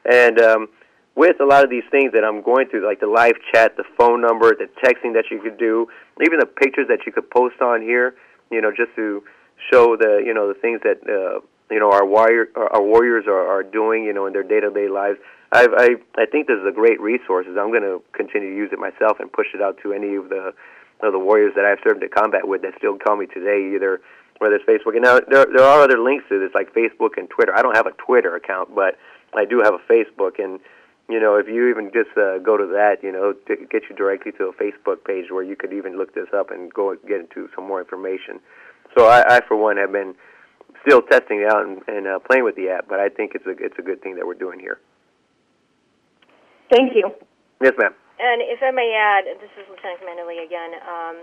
and 0.09 0.39
um, 0.39 0.67
with 1.15 1.39
a 1.39 1.45
lot 1.45 1.63
of 1.63 1.69
these 1.69 1.85
things 1.89 2.11
that 2.11 2.23
I'm 2.23 2.41
going 2.41 2.67
through, 2.67 2.85
like 2.85 2.99
the 2.99 3.07
live 3.07 3.35
chat, 3.51 3.77
the 3.77 3.85
phone 3.97 4.21
number, 4.21 4.53
the 4.53 4.67
texting 4.83 5.13
that 5.13 5.25
you 5.31 5.39
could 5.41 5.57
do, 5.57 5.87
even 6.21 6.39
the 6.39 6.45
pictures 6.45 6.87
that 6.89 7.05
you 7.05 7.11
could 7.11 7.29
post 7.29 7.61
on 7.61 7.81
here, 7.81 8.15
you 8.51 8.61
know, 8.61 8.71
just 8.71 8.93
to 8.95 9.23
show 9.71 9.95
the 9.95 10.21
you 10.25 10.33
know 10.33 10.47
the 10.47 10.59
things 10.59 10.81
that 10.83 10.99
uh, 11.07 11.39
you 11.71 11.79
know 11.79 11.91
our 11.91 12.05
warrior 12.05 12.47
our 12.55 12.83
warriors 12.83 13.25
are, 13.27 13.47
are 13.47 13.63
doing, 13.63 14.03
you 14.03 14.13
know, 14.13 14.25
in 14.25 14.33
their 14.33 14.43
day-to-day 14.43 14.89
lives. 14.89 15.17
I've, 15.51 15.73
I 15.77 15.95
I 16.17 16.25
think 16.25 16.47
this 16.47 16.57
is 16.59 16.67
a 16.67 16.73
great 16.73 16.99
resource. 16.99 17.45
I'm 17.47 17.71
going 17.71 17.83
to 17.83 18.01
continue 18.13 18.49
to 18.49 18.55
use 18.55 18.71
it 18.73 18.79
myself 18.79 19.19
and 19.19 19.31
push 19.31 19.47
it 19.53 19.61
out 19.61 19.77
to 19.83 19.93
any 19.93 20.15
of 20.15 20.29
the 20.29 20.53
of 21.01 21.13
the 21.13 21.19
warriors 21.19 21.53
that 21.55 21.65
I've 21.65 21.79
served 21.83 22.03
in 22.03 22.09
combat 22.09 22.47
with 22.47 22.61
that 22.61 22.73
still 22.77 22.97
call 22.97 23.17
me 23.17 23.25
today, 23.27 23.73
either 23.75 24.01
whether 24.39 24.55
it's 24.55 24.65
Facebook. 24.65 24.93
And 24.93 25.03
now 25.03 25.19
there 25.27 25.45
there 25.45 25.65
are 25.65 25.81
other 25.81 25.99
links 25.99 26.25
to 26.29 26.39
this 26.39 26.53
like 26.55 26.73
Facebook 26.73 27.17
and 27.17 27.29
Twitter. 27.29 27.55
I 27.55 27.61
don't 27.61 27.75
have 27.75 27.87
a 27.87 27.93
Twitter 27.93 28.35
account, 28.35 28.73
but 28.75 28.97
I 29.35 29.45
do 29.45 29.61
have 29.63 29.73
a 29.73 29.91
Facebook 29.91 30.39
and 30.43 30.59
you 31.07 31.19
know, 31.19 31.35
if 31.35 31.47
you 31.47 31.69
even 31.69 31.91
just 31.93 32.17
uh, 32.17 32.39
go 32.39 32.57
to 32.57 32.65
that, 32.73 33.03
you 33.03 33.11
know, 33.11 33.33
to 33.47 33.55
get 33.69 33.83
you 33.89 33.95
directly 33.95 34.31
to 34.33 34.45
a 34.45 34.53
Facebook 34.53 35.03
page 35.05 35.29
where 35.29 35.43
you 35.43 35.55
could 35.55 35.71
even 35.71 35.97
look 35.97 36.15
this 36.15 36.27
up 36.33 36.49
and 36.49 36.73
go 36.73 36.91
and 36.91 36.99
get 37.07 37.19
into 37.19 37.47
some 37.55 37.67
more 37.67 37.79
information. 37.79 38.39
So 38.97 39.05
I, 39.05 39.37
I 39.37 39.41
for 39.47 39.55
one, 39.55 39.77
have 39.77 39.91
been 39.91 40.15
still 40.85 41.01
testing 41.03 41.41
it 41.41 41.51
out 41.51 41.65
and, 41.65 41.81
and 41.87 42.07
uh, 42.07 42.19
playing 42.19 42.43
with 42.43 42.55
the 42.55 42.69
app, 42.69 42.87
but 42.87 42.99
I 42.99 43.09
think 43.09 43.33
it's 43.35 43.45
a 43.45 43.51
it's 43.51 43.77
a 43.77 43.81
good 43.81 44.01
thing 44.01 44.15
that 44.15 44.25
we're 44.25 44.33
doing 44.33 44.59
here. 44.59 44.79
Thank 46.71 46.95
you. 46.95 47.11
Yes, 47.61 47.73
ma'am. 47.77 47.93
And 48.15 48.39
if 48.39 48.63
I 48.63 48.71
may 48.71 48.95
add, 48.95 49.27
this 49.43 49.51
is 49.59 49.67
Lieutenant 49.67 49.99
Commander 49.99 50.23
Lee 50.23 50.39
again. 50.39 50.71
Um, 50.87 51.15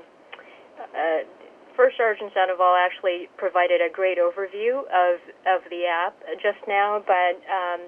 uh, 0.76 1.20
First 1.72 1.96
Sergeant 1.96 2.32
Sandoval 2.36 2.76
actually 2.76 3.32
provided 3.40 3.80
a 3.80 3.88
great 3.88 4.20
overview 4.20 4.84
of 4.92 5.16
of 5.48 5.64
the 5.72 5.88
app 5.88 6.12
just 6.44 6.60
now, 6.68 7.00
but 7.00 7.40
um, 7.48 7.80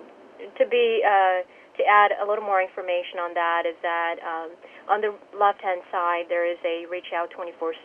to 0.57 0.65
be 0.65 1.05
uh, 1.05 1.45
to 1.77 1.83
add 1.85 2.17
a 2.17 2.25
little 2.25 2.45
more 2.45 2.65
information 2.65 3.21
on 3.21 3.35
that 3.37 3.69
is 3.69 3.77
that 3.85 4.17
um, 4.25 4.49
on 4.89 5.05
the 5.05 5.13
left-hand 5.37 5.85
side 5.93 6.33
there 6.33 6.49
is 6.49 6.57
a 6.65 6.89
reach 6.89 7.13
out 7.13 7.29
24/7 7.37 7.77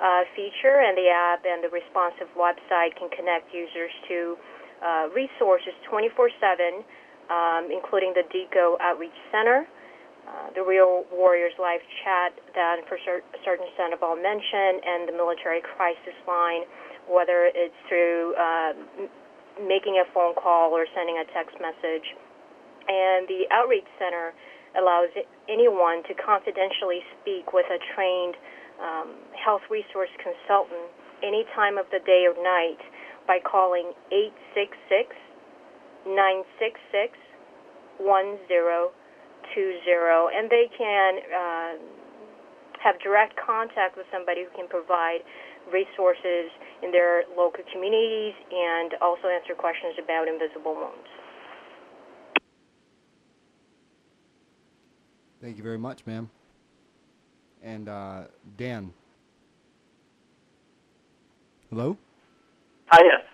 uh, 0.00 0.24
feature, 0.32 0.80
and 0.80 0.96
the 0.96 1.12
app 1.12 1.44
and 1.44 1.60
the 1.60 1.68
responsive 1.68 2.32
website 2.32 2.96
can 2.96 3.12
connect 3.12 3.52
users 3.52 3.92
to 4.08 4.40
uh, 4.80 5.12
resources 5.12 5.76
24/7, 5.84 6.80
um, 7.28 7.68
including 7.68 8.16
the 8.16 8.24
DCoE 8.32 8.80
Outreach 8.80 9.20
Center, 9.28 9.68
uh, 10.24 10.48
the 10.54 10.62
Real 10.62 11.04
Warriors 11.12 11.52
live 11.60 11.80
chat 12.04 12.32
that 12.54 12.80
for 12.88 12.98
Sergeant 13.44 13.70
Sandoval 13.76 14.16
mentioned, 14.16 14.80
and 14.84 15.08
the 15.08 15.12
military 15.12 15.60
crisis 15.60 16.16
line, 16.26 16.64
whether 17.08 17.50
it's 17.52 17.76
through 17.88 18.34
uh, 18.36 18.72
making 19.60 20.00
a 20.00 20.06
phone 20.12 20.34
call 20.34 20.72
or 20.72 20.86
sending 20.96 21.20
a 21.20 21.26
text 21.32 21.56
message. 21.60 22.16
And 22.88 23.28
the 23.28 23.44
Outreach 23.52 23.88
Center 23.98 24.32
allows 24.76 25.12
anyone 25.48 26.02
to 26.08 26.14
confidentially 26.14 27.00
speak 27.20 27.52
with 27.52 27.66
a 27.70 27.78
trained 27.94 28.36
um, 28.80 29.14
health 29.36 29.62
resource 29.70 30.10
consultant 30.18 30.90
any 31.22 31.44
time 31.54 31.78
of 31.78 31.86
the 31.92 32.00
day 32.04 32.26
or 32.26 32.34
night 32.42 32.80
by 33.26 33.38
calling 33.40 33.92
866 34.12 35.16
966 36.04 37.16
1020. 37.98 39.03
And 39.54 40.50
they 40.50 40.66
can 40.76 41.18
uh, 41.30 41.72
have 42.82 43.00
direct 43.00 43.34
contact 43.36 43.96
with 43.96 44.06
somebody 44.12 44.44
who 44.44 44.50
can 44.56 44.68
provide 44.68 45.20
resources 45.72 46.50
in 46.82 46.92
their 46.92 47.24
local 47.36 47.64
communities 47.72 48.34
and 48.52 48.92
also 49.00 49.28
answer 49.28 49.54
questions 49.54 49.94
about 50.02 50.28
invisible 50.28 50.74
wounds. 50.74 51.08
Thank 55.40 55.56
you 55.56 55.62
very 55.62 55.78
much, 55.78 56.06
ma'am. 56.06 56.30
And 57.62 57.88
uh, 57.88 58.22
Dan. 58.56 58.92
Hello? 61.70 61.96
Hi, 62.86 63.02
yes. 63.02 63.24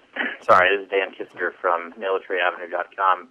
Sorry, 0.42 0.76
this 0.76 0.86
is 0.86 0.90
Dan 0.90 1.12
Kister 1.14 1.52
from 1.60 1.92
militaryavenue.com. 1.92 3.28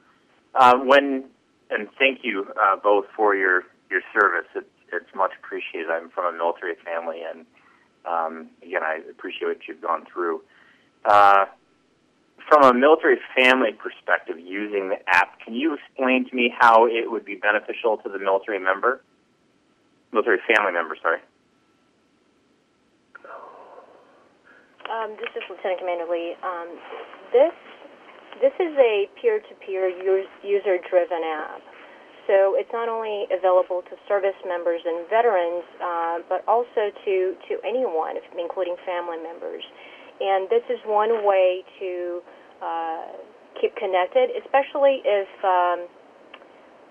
Um, 0.56 0.88
when, 0.88 1.26
and 1.70 1.88
thank 1.98 2.20
you 2.24 2.48
uh, 2.62 2.76
both 2.82 3.06
for 3.16 3.36
your, 3.36 3.64
your 3.90 4.02
service. 4.14 4.48
It's, 4.56 4.68
it's 4.92 5.16
much 5.16 5.32
appreciated. 5.42 5.90
I'm 5.90 6.10
from 6.10 6.34
a 6.34 6.38
military 6.38 6.76
family, 6.84 7.22
and 7.22 7.46
um, 8.06 8.50
again, 8.64 8.82
I 8.84 9.00
appreciate 9.10 9.48
what 9.48 9.68
you've 9.68 9.82
gone 9.82 10.06
through. 10.12 10.42
Uh, 11.06 11.46
from 12.48 12.64
a 12.64 12.74
military 12.74 13.20
family 13.36 13.72
perspective, 13.72 14.40
using 14.40 14.90
the 14.90 14.98
app, 15.08 15.40
can 15.40 15.54
you 15.54 15.76
explain 15.76 16.28
to 16.30 16.36
me 16.36 16.54
how 16.58 16.88
it 16.88 17.12
would 17.12 17.26
be 17.26 17.36
beneficial 17.36 17.98
to 17.98 18.10
the 18.10 18.18
military 18.18 18.60
member, 18.60 19.02
military 20.12 20.40
family 20.48 20.72
member? 20.72 20.98
Sorry. 21.02 21.20
Um, 24.90 25.12
this 25.22 25.30
is 25.38 25.44
Lieutenant 25.48 25.80
Commander 25.80 26.10
Lee. 26.10 26.34
Um, 26.42 26.70
this 27.32 27.54
this 28.42 28.54
is 28.60 28.74
a 28.78 29.10
peer-to-peer 29.20 29.90
user-driven 30.44 31.24
app. 31.26 31.62
So 32.30 32.54
it's 32.54 32.70
not 32.72 32.86
only 32.88 33.26
available 33.34 33.82
to 33.90 33.98
service 34.08 34.38
members 34.46 34.86
and 34.86 35.10
veterans, 35.10 35.66
uh, 35.82 36.18
but 36.30 36.46
also 36.46 36.94
to, 36.94 37.16
to 37.50 37.54
anyone, 37.66 38.22
including 38.38 38.78
family 38.86 39.18
members. 39.18 39.66
And 40.22 40.46
this 40.46 40.62
is 40.70 40.78
one 40.86 41.26
way 41.26 41.66
to 41.82 42.22
uh, 42.62 43.18
keep 43.58 43.76
connected, 43.76 44.30
especially 44.46 45.02
if, 45.02 45.30
um, 45.42 45.90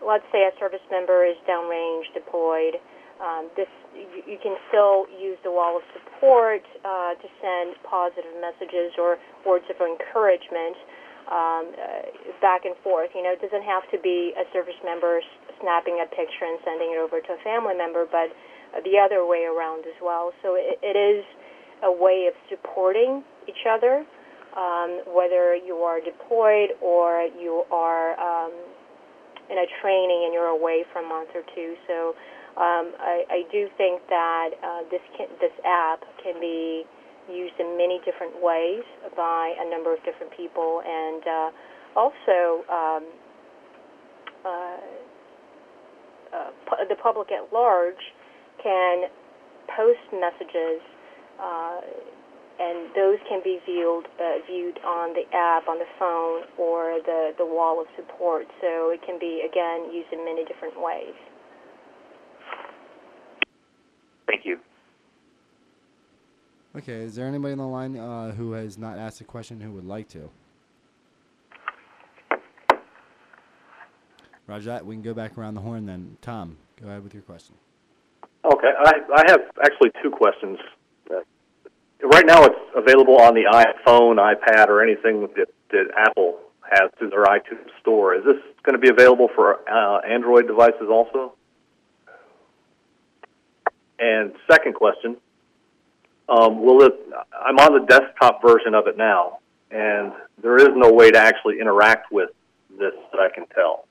let's 0.03 0.27
say, 0.35 0.42
a 0.42 0.53
service 0.59 0.83
member 0.90 1.22
is 1.22 1.38
downrange, 1.46 2.11
deployed. 2.18 2.83
Um, 3.22 3.46
this 3.55 3.70
you, 3.94 4.35
you, 4.35 4.38
can 4.42 4.55
still 4.70 5.07
use 5.11 5.38
the 5.42 5.51
wall 5.51 5.79
of 5.79 5.83
support 5.90 6.62
uh, 6.87 7.14
to 7.18 7.29
send 7.42 7.74
positive 7.83 8.31
messages 8.38 8.94
or 8.94 9.18
words 9.46 9.66
of 9.70 9.79
encouragement 9.83 10.79
um, 11.29 11.73
uh, 11.77 12.09
back 12.41 12.64
and 12.64 12.75
forth. 12.83 13.11
You 13.14 13.23
know, 13.23 13.33
it 13.33 13.41
doesn't 13.41 13.64
have 13.64 13.85
to 13.93 13.99
be 14.01 14.33
a 14.37 14.45
service 14.53 14.79
member 14.85 15.21
snapping 15.61 16.01
a 16.01 16.09
picture 16.09 16.47
and 16.47 16.59
sending 16.64 16.95
it 16.95 16.99
over 16.99 17.21
to 17.21 17.31
a 17.35 17.41
family 17.45 17.75
member, 17.77 18.07
but 18.07 18.33
the 18.85 18.97
other 18.99 19.27
way 19.27 19.45
around 19.45 19.85
as 19.87 19.99
well. 20.01 20.33
So 20.43 20.55
it, 20.55 20.79
it 20.83 20.97
is 20.97 21.25
a 21.83 21.91
way 21.93 22.29
of 22.29 22.35
supporting 22.49 23.23
each 23.49 23.67
other 23.69 24.05
um, 24.57 25.03
whether 25.07 25.55
you 25.55 25.77
are 25.87 26.01
deployed 26.01 26.75
or 26.81 27.29
you 27.38 27.64
are 27.71 28.19
um, 28.19 28.53
in 29.51 29.59
a 29.59 29.67
training 29.81 30.25
and 30.25 30.33
you're 30.33 30.51
away 30.51 30.85
for 30.93 31.01
a 31.01 31.07
month 31.07 31.31
or 31.35 31.43
two. 31.55 31.75
So 31.87 32.14
um, 32.59 32.91
I, 32.99 33.25
I, 33.31 33.43
do 33.53 33.69
think 33.79 34.03
that 34.09 34.51
uh, 34.64 34.83
this 34.91 35.05
can, 35.17 35.29
this 35.38 35.55
app 35.64 36.03
can 36.25 36.41
be 36.41 36.85
used 37.29 37.55
in 37.59 37.77
many 37.77 38.01
different 38.05 38.43
ways 38.43 38.83
by 39.17 39.55
a 39.59 39.69
number 39.71 39.93
of 39.93 40.03
different 40.05 40.33
people, 40.37 40.83
and 40.85 41.23
uh, 41.27 41.51
also 41.97 42.64
um, 42.69 43.05
uh, 44.45 44.77
uh 46.33 46.51
the 46.88 46.97
public 47.03 47.29
at 47.33 47.53
large 47.53 48.03
can 48.62 49.09
post 49.77 50.01
messages 50.12 50.81
uh, 51.41 51.81
and 52.61 52.91
those 52.95 53.19
can 53.29 53.41
be 53.43 53.61
viewed 53.64 54.07
uh, 54.19 54.43
viewed 54.47 54.79
on 54.85 55.14
the 55.14 55.23
app, 55.35 55.69
on 55.69 55.79
the 55.79 55.87
phone, 55.99 56.43
or 56.59 56.99
the 57.07 57.33
the 57.38 57.47
wall 57.47 57.81
of 57.81 57.87
support. 57.97 58.47
So 58.61 58.91
it 58.91 59.01
can 59.07 59.19
be 59.19 59.43
again 59.49 59.93
used 59.93 60.12
in 60.12 60.25
many 60.25 60.45
different 60.45 60.75
ways. 60.81 61.14
Thank 64.27 64.45
you. 64.45 64.59
Okay, 66.79 67.03
is 67.03 67.17
there 67.17 67.27
anybody 67.27 67.53
on 67.53 67.59
the 67.59 67.67
line 67.67 67.97
uh, 67.97 68.33
who 68.33 68.53
has 68.53 68.79
not 68.79 68.99
asked 68.99 69.21
a 69.21 69.25
question 69.25 69.61
who 69.61 69.73
would 69.73 69.87
like 69.87 70.09
to? 70.09 70.31
Roger 74.47 74.71
that. 74.71 74.87
We 74.87 74.95
can 74.95 75.03
go 75.03 75.12
back 75.12 75.37
around 75.37 75.55
the 75.55 75.61
horn 75.61 75.87
then. 75.87 76.17
Tom, 76.23 76.57
go 76.81 76.88
ahead 76.88 77.03
with 77.03 77.12
your 77.12 77.25
question. 77.25 77.55
Okay, 78.45 78.71
I, 78.79 78.93
I 79.14 79.25
have 79.31 79.41
actually 79.62 79.91
two 80.03 80.11
questions 80.11 80.59
right 82.03 82.27
now 82.27 82.45
it's 82.45 82.59
available 82.75 83.21
on 83.21 83.35
the 83.35 83.45
iPhone, 83.45 84.17
iPad, 84.17 84.69
or 84.69 84.83
anything 84.83 85.29
that, 85.37 85.49
that 85.71 85.87
Apple 85.97 86.38
has 86.71 86.91
through 86.99 87.11
their 87.11 87.25
iTunes 87.25 87.69
store. 87.81 88.14
Is 88.14 88.25
this 88.25 88.37
going 88.62 88.75
to 88.75 88.79
be 88.79 88.91
available 88.91 89.29
for 89.35 89.69
uh, 89.69 90.01
Android 90.01 90.47
devices 90.47 90.88
also? 90.91 91.35
And 93.99 94.33
second 94.51 94.75
question, 94.75 95.17
um, 96.29 96.61
it? 96.83 96.93
I'm 97.45 97.59
on 97.59 97.75
the 97.75 97.87
desktop 97.87 98.43
version 98.43 98.75
of 98.75 98.87
it 98.87 98.97
now, 98.97 99.38
and 99.71 100.12
there 100.43 100.57
is 100.57 100.71
no 100.75 100.93
way 100.93 101.11
to 101.11 101.19
actually 101.19 101.61
interact 101.61 102.12
with 102.12 102.31
this 102.79 102.93
that 103.12 103.21
I 103.21 103.35
can 103.35 103.47
tell. 103.55 103.87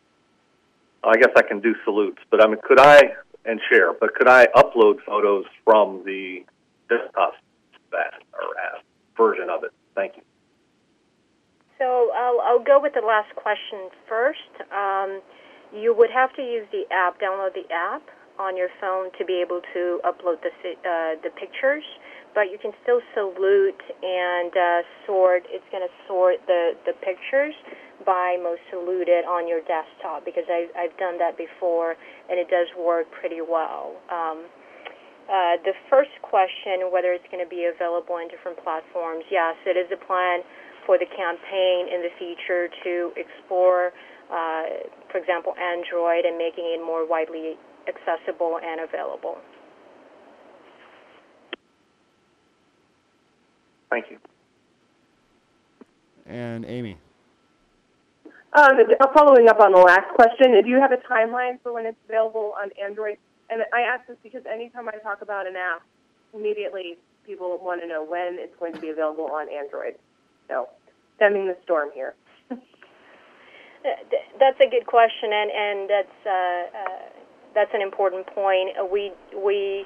I 1.04 1.16
guess 1.16 1.32
I 1.36 1.42
can 1.42 1.60
do 1.62 1.74
salutes, 1.84 2.20
but 2.30 2.44
I 2.44 2.48
mean, 2.48 2.58
could 2.64 2.80
I 2.80 3.02
and 3.46 3.62
share? 3.70 3.94
But 3.94 4.14
could 4.16 4.28
I 4.28 4.48
upload 4.56 4.98
photos 5.06 5.46
from 5.64 6.04
the 6.06 6.44
desktop 6.90 7.34
uh, 7.94 8.78
version 9.16 9.50
of 9.50 9.64
it. 9.64 9.72
Thank 9.96 10.18
you. 10.18 10.24
So 11.78 12.12
I'll, 12.16 12.40
I'll 12.42 12.64
go 12.64 12.80
with 12.82 12.94
the 12.94 13.06
last 13.06 13.34
question 13.36 13.90
first. 14.08 14.54
Um, 14.72 15.22
you 15.74 15.94
would 15.98 16.10
have 16.12 16.34
to 16.36 16.42
use 16.42 16.66
the 16.72 16.84
app, 16.94 17.20
download 17.20 17.54
the 17.54 17.66
app 17.74 18.02
on 18.40 18.56
your 18.56 18.70
phone 18.80 19.10
to 19.18 19.26
be 19.26 19.42
able 19.42 19.62
to 19.74 20.00
upload 20.06 20.38
the 20.42 20.50
uh, 20.50 21.18
the 21.22 21.30
pictures. 21.30 21.84
But 22.34 22.52
you 22.52 22.58
can 22.62 22.72
still 22.84 23.02
salute 23.14 23.82
and 24.04 24.54
uh, 24.54 24.82
sort. 25.06 25.44
It's 25.50 25.66
going 25.72 25.82
to 25.82 25.94
sort 26.08 26.38
the 26.46 26.74
the 26.86 26.94
pictures 27.02 27.56
by 28.06 28.38
most 28.42 28.62
saluted 28.70 29.26
on 29.26 29.48
your 29.48 29.62
desktop 29.66 30.24
because 30.24 30.46
I, 30.48 30.70
I've 30.78 30.96
done 30.98 31.18
that 31.18 31.38
before 31.38 31.98
and 32.30 32.38
it 32.38 32.48
does 32.50 32.68
work 32.78 33.10
pretty 33.12 33.42
well. 33.42 33.98
Um, 34.14 34.46
uh, 35.28 35.60
the 35.68 35.76
first 35.90 36.14
question, 36.22 36.88
whether 36.88 37.12
it's 37.12 37.28
going 37.28 37.44
to 37.44 37.50
be 37.50 37.68
available 37.68 38.16
in 38.24 38.32
different 38.32 38.56
platforms, 38.64 39.28
yes, 39.28 39.60
it 39.68 39.76
is 39.76 39.92
a 39.92 40.00
plan 40.08 40.40
for 40.88 40.96
the 40.96 41.10
campaign 41.12 41.92
in 41.92 42.00
the 42.00 42.14
future 42.16 42.72
to 42.88 43.12
explore, 43.20 43.92
uh, 44.32 44.88
for 45.12 45.20
example, 45.20 45.52
Android 45.60 46.24
and 46.24 46.40
making 46.40 46.64
it 46.64 46.80
more 46.80 47.04
widely 47.04 47.60
accessible 47.92 48.60
and 48.64 48.80
available. 48.80 49.36
Thank 53.90 54.06
you. 54.12 54.18
And 56.26 56.66
Amy. 56.66 56.98
Um, 58.54 58.72
following 59.14 59.48
up 59.48 59.60
on 59.60 59.72
the 59.72 59.80
last 59.80 60.14
question, 60.16 60.52
do 60.64 60.70
you 60.70 60.80
have 60.80 60.92
a 60.92 60.98
timeline 60.98 61.62
for 61.62 61.74
when 61.74 61.86
it's 61.86 61.98
available 62.08 62.54
on 62.60 62.70
Android 62.82 63.18
and 63.50 63.64
I 63.74 63.82
ask 63.82 64.08
this 64.08 64.18
because 64.24 64.44
anytime 64.46 64.88
I 64.90 64.98
talk 65.04 65.22
about 65.22 65.48
an 65.48 65.56
app, 65.56 65.82
immediately 66.34 66.98
people 67.26 67.58
want 67.62 67.82
to 67.82 67.88
know 67.88 68.04
when 68.04 68.38
it's 68.40 68.56
going 68.60 68.74
to 68.74 68.82
be 68.82 68.90
available 68.90 69.30
on 69.32 69.48
Android. 69.50 69.96
So, 70.48 70.68
stemming 71.16 71.48
the 71.48 71.58
storm 71.64 71.90
here. 71.94 72.16
That's 74.40 74.60
a 74.60 74.70
good 74.70 74.86
question, 74.86 75.32
and 75.32 75.52
and 75.52 75.90
that's 75.90 76.26
uh, 76.26 76.32
uh, 76.32 77.10
that's 77.56 77.72
an 77.74 77.82
important 77.82 78.28
point. 78.28 78.76
Uh, 78.80 78.86
we 78.86 79.14
we 79.32 79.86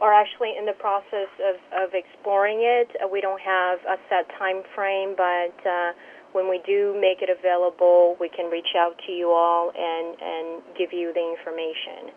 are 0.00 0.12
actually 0.12 0.52
in 0.58 0.66
the 0.66 0.76
process 0.76 1.30
of, 1.40 1.56
of 1.72 1.94
exploring 1.94 2.60
it. 2.60 2.88
Uh, 3.00 3.08
we 3.08 3.20
don't 3.20 3.40
have 3.40 3.78
a 3.88 3.96
set 4.08 4.28
time 4.38 4.62
frame, 4.74 5.14
but 5.16 5.56
uh, 5.64 5.92
when 6.32 6.50
we 6.50 6.60
do 6.66 6.92
make 7.00 7.22
it 7.24 7.30
available, 7.32 8.16
we 8.20 8.28
can 8.28 8.50
reach 8.50 8.76
out 8.76 8.92
to 9.06 9.12
you 9.12 9.30
all 9.30 9.72
and 9.72 10.16
and 10.20 10.62
give 10.76 10.92
you 10.92 11.12
the 11.16 11.24
information 11.24 12.12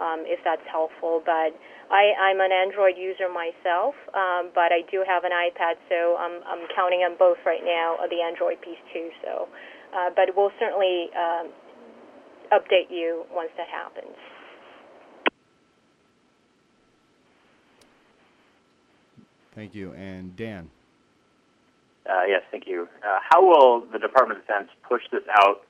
um, 0.00 0.24
if 0.26 0.40
that's 0.44 0.64
helpful. 0.70 1.22
But 1.24 1.54
I, 1.90 2.12
I'm 2.18 2.40
an 2.40 2.52
Android 2.52 2.96
user 2.96 3.28
myself, 3.28 3.94
um, 4.14 4.50
but 4.54 4.72
I 4.72 4.82
do 4.90 5.04
have 5.06 5.24
an 5.24 5.32
iPad, 5.32 5.78
so 5.88 6.16
I'm, 6.16 6.42
I'm 6.44 6.66
counting 6.74 7.00
on 7.06 7.16
both 7.18 7.38
right 7.46 7.62
now, 7.62 7.96
uh, 8.00 8.08
the 8.08 8.20
Android 8.24 8.60
piece 8.60 8.80
too. 8.92 9.10
So, 9.22 9.48
uh, 9.94 10.10
but 10.16 10.32
we'll 10.36 10.54
certainly 10.58 11.08
um, 11.14 11.52
update 12.52 12.90
you 12.90 13.24
once 13.30 13.50
that 13.56 13.68
happens. 13.68 14.16
Thank 19.54 19.74
you. 19.74 19.92
And 19.92 20.36
Dan. 20.36 20.70
Uh, 22.08 22.24
yes, 22.28 22.42
thank 22.50 22.66
you. 22.66 22.88
Uh, 23.02 23.18
how 23.30 23.42
will 23.42 23.86
the 23.92 23.98
Department 23.98 24.40
of 24.40 24.46
Defense 24.46 24.68
push 24.86 25.02
this 25.10 25.22
out 25.40 25.62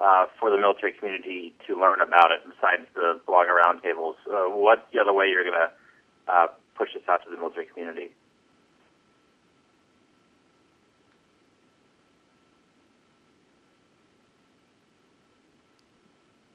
uh, 0.00 0.26
for 0.40 0.50
the 0.50 0.56
military 0.56 0.92
community 0.92 1.52
to 1.66 1.78
learn 1.78 2.00
about 2.00 2.30
it 2.30 2.40
besides 2.44 2.88
the 2.94 3.20
blog 3.26 3.46
blogger 3.46 3.60
roundtables? 3.60 4.14
Uh, 4.30 4.48
what's 4.56 4.82
the 4.92 5.00
other 5.00 5.12
way 5.12 5.26
you're 5.28 5.44
going 5.44 5.54
to 5.54 6.32
uh, 6.32 6.46
push 6.74 6.88
this 6.94 7.02
out 7.08 7.22
to 7.24 7.30
the 7.30 7.36
military 7.36 7.66
community? 7.66 8.10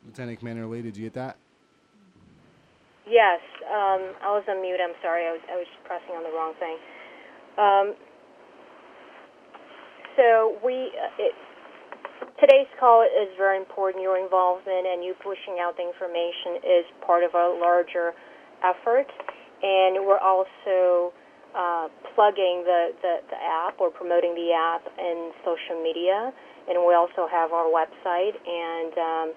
Lieutenant 0.06 0.40
Commander 0.40 0.66
Lee, 0.66 0.82
did 0.82 0.98
you 0.98 1.04
get 1.04 1.14
that? 1.14 1.38
Yes, 3.10 3.42
um, 3.66 4.14
I 4.22 4.30
was 4.38 4.46
on 4.46 4.62
mute. 4.62 4.78
I'm 4.78 4.94
sorry. 5.02 5.26
I 5.26 5.34
was, 5.34 5.42
I 5.50 5.58
was 5.58 5.72
pressing 5.86 6.14
on 6.14 6.22
the 6.22 6.30
wrong 6.30 6.54
thing. 6.62 6.78
Um, 7.58 7.88
so 10.14 10.62
we, 10.62 10.94
uh, 10.94 11.26
it, 11.26 11.34
today's 12.38 12.70
call 12.80 13.02
is 13.02 13.34
very 13.34 13.58
important. 13.58 14.04
Your 14.06 14.22
involvement 14.22 14.86
and 14.86 15.02
you 15.02 15.18
pushing 15.26 15.58
out 15.58 15.74
the 15.74 15.90
information 15.90 16.62
is 16.62 16.86
part 17.02 17.26
of 17.26 17.34
a 17.34 17.58
larger 17.58 18.14
effort, 18.62 19.10
and 19.66 20.06
we're 20.06 20.22
also 20.22 21.10
uh, 21.58 21.90
plugging 22.14 22.62
the, 22.62 22.94
the, 23.02 23.14
the 23.34 23.40
app 23.42 23.82
or 23.82 23.90
promoting 23.90 24.38
the 24.38 24.54
app 24.54 24.86
in 25.02 25.34
social 25.42 25.82
media, 25.82 26.30
and 26.70 26.78
we 26.86 26.94
also 26.94 27.26
have 27.26 27.54
our 27.58 27.74
website 27.74 28.38
and. 28.46 28.94
Um, 29.02 29.30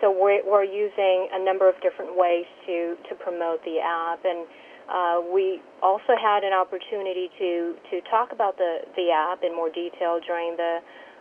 so 0.00 0.10
we're, 0.10 0.42
we're 0.44 0.64
using 0.64 1.28
a 1.32 1.42
number 1.44 1.68
of 1.68 1.74
different 1.82 2.16
ways 2.16 2.46
to, 2.66 2.96
to 3.08 3.14
promote 3.14 3.62
the 3.64 3.78
app 3.78 4.24
and 4.24 4.46
uh, 4.88 5.18
we 5.34 5.60
also 5.82 6.14
had 6.14 6.44
an 6.44 6.52
opportunity 6.52 7.28
to, 7.38 7.74
to 7.90 8.00
talk 8.08 8.30
about 8.30 8.56
the, 8.56 8.86
the 8.94 9.10
app 9.10 9.42
in 9.42 9.54
more 9.54 9.68
detail 9.68 10.20
during 10.24 10.56
the 10.56 10.78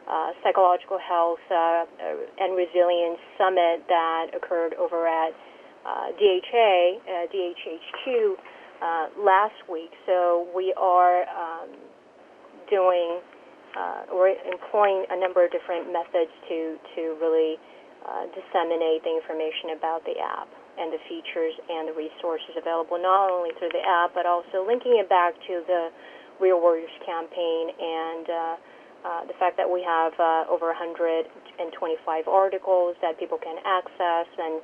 uh, 0.07 0.31
psychological 0.43 0.99
health 0.99 1.41
uh, 1.49 1.85
and 2.37 2.55
resilience 2.55 3.17
summit 3.39 3.81
that 3.89 4.27
occurred 4.37 4.75
over 4.75 5.07
at 5.07 5.33
uh, 5.85 6.13
DHA, 6.13 6.97
uh, 7.01 7.25
DHHQ 7.33 8.33
uh, 8.81 9.07
last 9.17 9.57
week. 9.69 9.89
So 10.05 10.47
we 10.55 10.73
are 10.77 11.23
um, 11.23 11.69
doing, 12.69 13.19
we're 14.13 14.35
employing 14.45 15.05
a 15.09 15.19
number 15.19 15.43
of 15.43 15.51
different 15.51 15.91
methods 15.91 16.31
to, 16.49 16.77
to 16.95 17.17
really 17.19 17.57
uh, 18.05 18.29
disseminate 18.31 19.01
the 19.01 19.11
information 19.11 19.73
about 19.73 20.05
the 20.05 20.15
app 20.21 20.47
and 20.77 20.93
the 20.93 21.01
features 21.09 21.57
and 21.69 21.89
the 21.89 21.95
resources 21.97 22.53
available 22.55 23.01
not 23.01 23.31
only 23.31 23.49
through 23.57 23.73
the 23.73 23.81
app 23.81 24.13
but 24.13 24.25
also 24.25 24.61
linking 24.61 24.97
it 25.01 25.09
back 25.09 25.33
to 25.49 25.65
the 25.65 25.89
Real 26.39 26.59
Warriors 26.61 26.93
campaign 27.05 27.71
and 27.73 28.25
uh, 28.29 28.55
uh, 29.05 29.21
the 29.25 29.33
fact 29.39 29.55
that 29.57 29.69
we 29.69 29.81
have 29.83 30.13
uh, 30.19 30.49
over 30.51 30.67
125 30.73 31.29
articles 32.27 32.95
that 33.01 33.17
people 33.19 33.37
can 33.37 33.57
access 33.63 34.27
and 34.37 34.61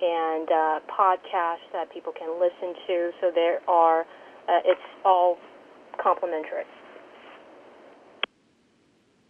and 0.00 0.48
uh, 0.50 0.80
podcasts 0.92 1.64
that 1.72 1.90
people 1.92 2.12
can 2.12 2.38
listen 2.40 2.74
to. 2.86 3.10
So 3.20 3.30
there 3.34 3.60
are, 3.68 4.02
uh, 4.48 4.60
it's 4.64 4.80
all 5.04 5.38
complementary. 6.02 6.64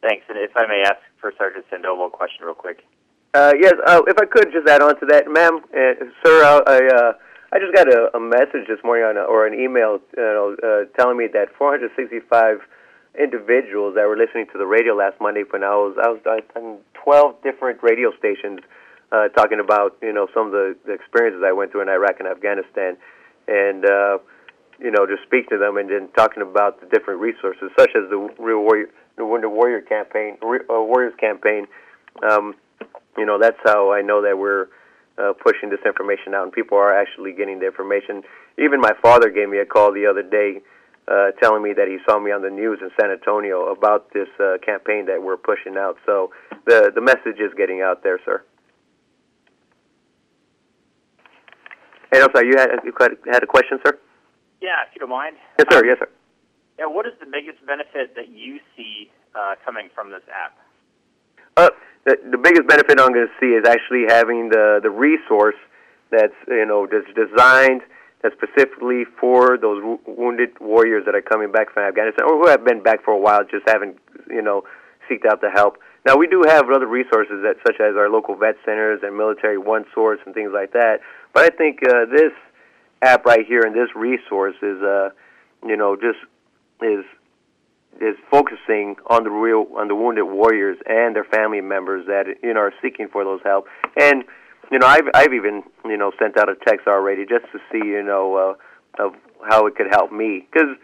Thanks. 0.03 0.25
And 0.29 0.39
if 0.39 0.51
I 0.57 0.67
may 0.67 0.83
ask 0.85 0.99
for 1.21 1.33
Sergeant 1.39 1.67
Sandoval 1.71 2.07
a 2.07 2.11
question 2.11 2.45
real 2.45 2.55
quick. 2.55 2.86
Uh, 3.37 3.53
yes, 3.61 3.75
uh, 3.87 4.01
if 4.09 4.17
I 4.17 4.25
could 4.25 4.49
just 4.51 4.67
add 4.67 4.81
on 4.81 4.99
to 4.99 5.05
that, 5.13 5.29
ma'am, 5.29 5.61
uh, 5.69 6.09
sir, 6.25 6.41
I, 6.41 6.57
I, 6.57 6.79
uh, 6.89 7.13
I 7.53 7.59
just 7.61 7.75
got 7.77 7.85
a, 7.85 8.09
a 8.17 8.21
message 8.21 8.65
this 8.67 8.81
morning 8.83 9.05
on 9.05 9.19
a, 9.19 9.29
or 9.29 9.47
an 9.47 9.53
email, 9.53 10.01
you 10.17 10.25
know, 10.25 10.57
uh, 10.65 10.89
telling 10.97 11.19
me 11.19 11.29
that 11.35 11.53
465 11.59 12.65
individuals 13.21 13.93
that 13.97 14.09
were 14.09 14.17
listening 14.17 14.47
to 14.53 14.57
the 14.57 14.65
radio 14.65 14.97
last 14.97 15.21
Monday 15.21 15.45
when 15.51 15.63
I 15.63 15.77
was 15.77 16.01
I 16.01 16.17
was 16.17 16.49
on 16.57 16.79
12 17.05 17.43
different 17.43 17.83
radio 17.83 18.09
stations 18.17 18.61
uh, 19.13 19.29
talking 19.37 19.61
about 19.61 20.01
you 20.01 20.15
know 20.15 20.29
some 20.33 20.47
of 20.47 20.53
the, 20.53 20.75
the 20.87 20.93
experiences 20.93 21.45
I 21.45 21.53
went 21.53 21.73
through 21.73 21.83
in 21.83 21.91
Iraq 21.91 22.17
and 22.21 22.29
Afghanistan, 22.29 22.97
and 23.49 23.85
uh, 23.85 24.17
you 24.81 24.91
know 24.91 25.05
just 25.05 25.29
speak 25.29 25.51
to 25.53 25.59
them 25.59 25.77
and 25.77 25.91
then 25.91 26.09
talking 26.17 26.41
about 26.41 26.81
the 26.81 26.87
different 26.89 27.21
resources 27.21 27.69
such 27.77 27.93
as 27.93 28.09
the 28.09 28.17
Real 28.39 28.65
Warrior, 28.65 28.89
the 29.19 29.27
Warrior 29.27 29.83
campaign, 29.83 30.39
uh, 30.41 30.81
Warriors 30.81 31.13
campaign. 31.21 31.69
Um, 32.25 32.57
you 33.19 33.27
know 33.27 33.39
that's 33.39 33.59
how 33.65 33.93
I 33.93 34.03
know 34.03 34.23
that 34.23 34.39
we're 34.39 34.69
uh, 35.19 35.33
pushing 35.33 35.71
this 35.71 35.81
information 35.87 36.35
out, 36.35 36.45
and 36.45 36.53
people 36.53 36.79
are 36.79 36.95
actually 36.95 37.33
getting 37.33 37.59
the 37.61 37.67
information. 37.67 38.23
Even 38.59 38.81
my 38.81 38.93
father 39.03 39.31
gave 39.31 39.49
me 39.49 39.59
a 39.59 39.67
call 39.67 39.93
the 39.93 40.07
other 40.07 40.23
day, 40.23 40.61
uh, 41.09 41.31
telling 41.43 41.63
me 41.63 41.73
that 41.73 41.89
he 41.89 41.99
saw 42.09 42.19
me 42.19 42.33
on 42.33 42.43
the 42.43 42.51
news 42.51 42.79
in 42.83 42.91
San 43.01 43.11
Antonio 43.11 43.73
about 43.73 44.13
this 44.13 44.29
uh, 44.41 44.59
campaign 44.65 45.07
that 45.07 45.23
we're 45.23 45.37
pushing 45.37 45.77
out. 45.77 45.97
So 46.05 46.33
the 46.67 46.93
the 46.95 47.01
message 47.01 47.41
is 47.41 47.53
getting 47.57 47.81
out 47.81 48.03
there, 48.03 48.21
sir. 48.25 48.43
Hey, 52.13 52.23
I'm 52.23 52.29
sorry, 52.35 52.49
you 52.49 52.57
had 52.57 52.71
you 52.85 52.93
had 53.31 53.43
a 53.43 53.47
question, 53.47 53.79
sir? 53.85 53.99
Yeah, 54.61 54.83
if 54.89 54.95
you 54.95 55.01
don't 55.01 55.11
mind. 55.11 55.37
Yes, 55.59 55.67
sir. 55.71 55.79
Um, 55.79 55.87
yes, 55.87 55.99
sir. 55.99 56.09
Yeah, 56.79 56.87
what 56.87 57.07
is 57.07 57.13
the 57.21 57.27
biggest 57.27 57.65
benefit 57.67 58.15
that 58.17 58.29
you 58.29 58.61
see 58.77 59.11
uh, 59.35 59.55
coming 59.65 59.89
from 59.95 60.11
this 60.11 60.23
app? 60.29 60.57
Uh, 61.57 61.71
the, 62.05 62.17
the 62.31 62.39
biggest 62.39 62.67
benefit 62.69 63.01
I'm 63.01 63.13
going 63.13 63.27
to 63.27 63.33
see 63.41 63.55
is 63.57 63.67
actually 63.67 64.05
having 64.09 64.51
the 64.51 64.81
the 64.83 64.91
resource 64.91 65.57
that's 66.11 66.35
you 66.49 66.67
know 66.67 66.87
that's 66.87 67.09
designed 67.15 67.83
that's 68.23 68.35
specifically 68.35 69.05
for 69.19 69.59
those 69.59 69.81
w- 69.81 69.99
wounded 70.07 70.59
warriors 70.61 71.05
that 71.07 71.15
are 71.15 71.23
coming 71.23 71.51
back 71.51 71.73
from 71.73 71.85
Afghanistan 71.85 72.27
or 72.29 72.39
who 72.39 72.47
have 72.49 72.65
been 72.65 72.83
back 72.83 73.05
for 73.05 73.13
a 73.13 73.19
while, 73.19 73.43
just 73.45 73.69
haven't 73.69 73.99
you 74.29 74.43
know 74.43 74.65
seeked 75.09 75.27
out 75.27 75.41
the 75.41 75.51
help. 75.51 75.79
Now 76.05 76.17
we 76.17 76.27
do 76.27 76.45
have 76.47 76.71
other 76.71 76.87
resources 76.87 77.43
that 77.43 77.57
such 77.67 77.81
as 77.81 77.97
our 77.97 78.09
local 78.09 78.37
vet 78.37 78.57
centers 78.65 79.01
and 79.03 79.17
military 79.17 79.59
one 79.59 79.85
source 79.95 80.21
and 80.27 80.35
things 80.35 80.51
like 80.53 80.73
that. 80.73 81.01
But 81.33 81.45
I 81.45 81.57
think 81.57 81.81
uh, 81.83 82.05
this 82.07 82.33
app 83.03 83.25
right 83.25 83.47
here 83.47 83.63
and 83.63 83.75
this 83.75 83.89
resource 83.97 84.57
is 84.63 84.83
uh, 84.83 85.11
you 85.65 85.77
know 85.77 85.97
just 85.97 86.19
is 86.83 87.05
is 88.01 88.17
focusing 88.31 88.97
on 89.09 89.25
the 89.25 89.31
real 89.31 89.67
on 89.77 89.89
the 89.89 89.95
wounded 89.95 90.25
warriors 90.25 90.79
and 90.87 91.15
their 91.15 91.25
family 91.25 91.61
members 91.61 92.07
that 92.07 92.27
you 92.43 92.55
know 92.55 92.61
are 92.61 92.73
seeking 92.83 93.09
for 93.09 93.25
those 93.25 93.41
help. 93.45 93.67
And 93.97 94.25
you 94.71 94.79
know, 94.79 94.87
I've 94.87 95.09
I've 95.15 95.33
even 95.33 95.63
you 95.85 95.97
know 95.97 96.13
sent 96.19 96.37
out 96.37 96.49
a 96.49 96.55
text 96.67 96.87
already 96.87 97.25
just 97.27 97.45
to 97.53 97.59
see 97.71 97.87
you 97.87 98.03
know 98.03 98.57
uh, 98.99 99.05
of 99.05 99.15
how 99.49 99.67
it 99.67 99.77
could 99.77 99.89
help 99.91 100.13
me 100.13 100.47
because 100.51 100.77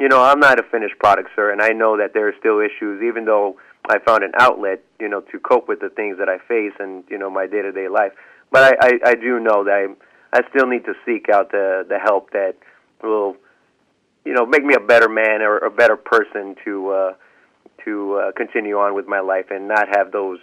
you 0.00 0.08
know 0.08 0.22
I'm 0.22 0.40
not 0.40 0.58
a 0.58 0.62
finished 0.62 0.98
product, 0.98 1.30
sir, 1.36 1.50
and 1.50 1.60
I 1.60 1.70
know 1.70 1.96
that 1.96 2.14
there 2.14 2.28
are 2.28 2.34
still 2.38 2.60
issues, 2.60 3.02
even 3.02 3.24
though 3.24 3.56
I 3.88 3.98
found 3.98 4.24
an 4.24 4.32
outlet 4.38 4.82
you 4.98 5.08
know 5.08 5.20
to 5.20 5.38
cope 5.38 5.68
with 5.68 5.80
the 5.80 5.90
things 5.90 6.18
that 6.18 6.28
I 6.28 6.38
face 6.38 6.72
and 6.78 7.04
you 7.08 7.18
know 7.18 7.30
my 7.30 7.46
day 7.46 7.62
to 7.62 7.72
day 7.72 7.88
life. 7.88 8.12
But 8.50 8.74
I, 8.82 8.88
I 8.88 9.10
I 9.10 9.14
do 9.14 9.38
know 9.40 9.64
that 9.64 9.72
I 9.72 10.38
I 10.38 10.40
still 10.50 10.66
need 10.66 10.84
to 10.86 10.94
seek 11.04 11.28
out 11.28 11.50
the 11.50 11.84
the 11.88 11.98
help 11.98 12.30
that 12.30 12.56
will 13.02 13.36
you 14.26 14.34
know 14.34 14.44
make 14.44 14.64
me 14.64 14.74
a 14.74 14.80
better 14.80 15.08
man 15.08 15.40
or 15.40 15.58
a 15.58 15.70
better 15.70 15.96
person 15.96 16.56
to 16.64 16.90
uh, 16.90 17.12
to 17.84 18.14
uh, 18.14 18.32
continue 18.32 18.76
on 18.76 18.94
with 18.94 19.06
my 19.06 19.20
life 19.20 19.46
and 19.50 19.68
not 19.68 19.86
have 19.96 20.10
those 20.10 20.38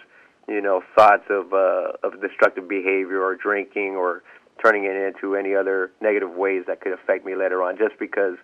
you 0.48 0.62
know 0.62 0.82
thoughts 0.96 1.24
of 1.28 1.52
uh, 1.52 1.92
of 2.02 2.20
destructive 2.20 2.66
behavior 2.66 3.22
or 3.22 3.36
drinking 3.36 3.94
or 3.94 4.22
turning 4.64 4.84
it 4.84 4.96
into 4.96 5.36
any 5.36 5.54
other 5.54 5.92
negative 6.00 6.30
ways 6.30 6.64
that 6.66 6.80
could 6.80 6.92
affect 6.92 7.26
me 7.26 7.36
later 7.36 7.62
on 7.62 7.76
just 7.76 7.98
because 8.00 8.36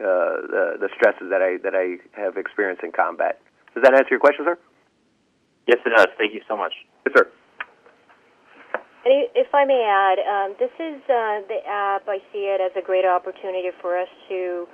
uh, 0.00 0.46
the 0.46 0.76
the 0.78 0.88
stresses 0.94 1.28
that 1.28 1.42
I 1.42 1.58
that 1.64 1.74
I 1.74 1.98
have 2.18 2.36
experienced 2.36 2.84
in 2.84 2.92
combat. 2.92 3.40
Does 3.74 3.82
that 3.82 3.94
answer 3.94 4.10
your 4.10 4.20
question, 4.20 4.44
sir? 4.44 4.58
Yes, 5.66 5.78
it 5.84 5.90
does. 5.90 6.06
Thank 6.16 6.34
you 6.34 6.40
so 6.48 6.56
much. 6.56 6.72
Yes, 7.04 7.14
sir. 7.18 7.28
And 9.04 9.28
if 9.34 9.54
I 9.54 9.64
may 9.64 9.82
add, 9.86 10.18
um, 10.18 10.56
this 10.58 10.72
is 10.78 11.00
uh, 11.06 11.46
the 11.46 11.60
app. 11.66 12.08
I 12.08 12.18
see 12.32 12.50
it 12.50 12.60
as 12.60 12.72
a 12.76 12.84
great 12.84 13.04
opportunity 13.04 13.70
for 13.80 13.98
us 13.98 14.08
to 14.28 14.66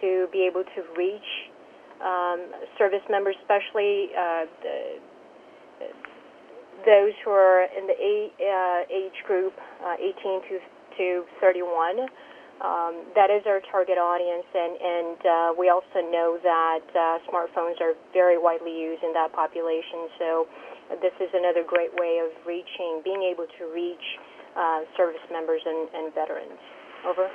to 0.00 0.28
be 0.30 0.46
able 0.46 0.62
to 0.62 0.80
reach 0.96 1.50
um, 2.04 2.54
service 2.78 3.02
members, 3.10 3.34
especially 3.42 4.10
uh, 4.14 4.46
the, 4.62 4.98
those 6.86 7.12
who 7.24 7.30
are 7.30 7.66
in 7.76 7.86
the 7.86 7.98
uh, 7.98 8.80
age 8.94 9.18
group 9.26 9.52
uh, 9.84 9.94
18 9.98 10.14
to, 10.48 10.58
to 10.96 11.24
31. 11.40 12.06
Um, 12.58 13.06
that 13.14 13.30
is 13.30 13.46
our 13.46 13.62
target 13.70 13.98
audience, 13.98 14.46
and, 14.50 14.74
and 14.82 15.18
uh, 15.22 15.50
we 15.54 15.70
also 15.70 16.02
know 16.10 16.38
that 16.42 16.82
uh, 16.90 17.22
smartphones 17.30 17.78
are 17.80 17.94
very 18.12 18.38
widely 18.38 18.74
used 18.74 19.04
in 19.04 19.12
that 19.14 19.32
population. 19.32 20.10
So 20.18 20.48
this 21.00 21.12
is 21.20 21.28
another 21.34 21.64
great 21.66 21.92
way 21.94 22.20
of 22.24 22.30
reaching, 22.46 23.00
being 23.04 23.22
able 23.22 23.46
to 23.58 23.72
reach 23.72 24.18
uh, 24.56 24.80
service 24.96 25.20
members 25.30 25.60
and, 25.64 25.88
and 25.94 26.14
veterans. 26.14 26.58
Over. 27.06 27.30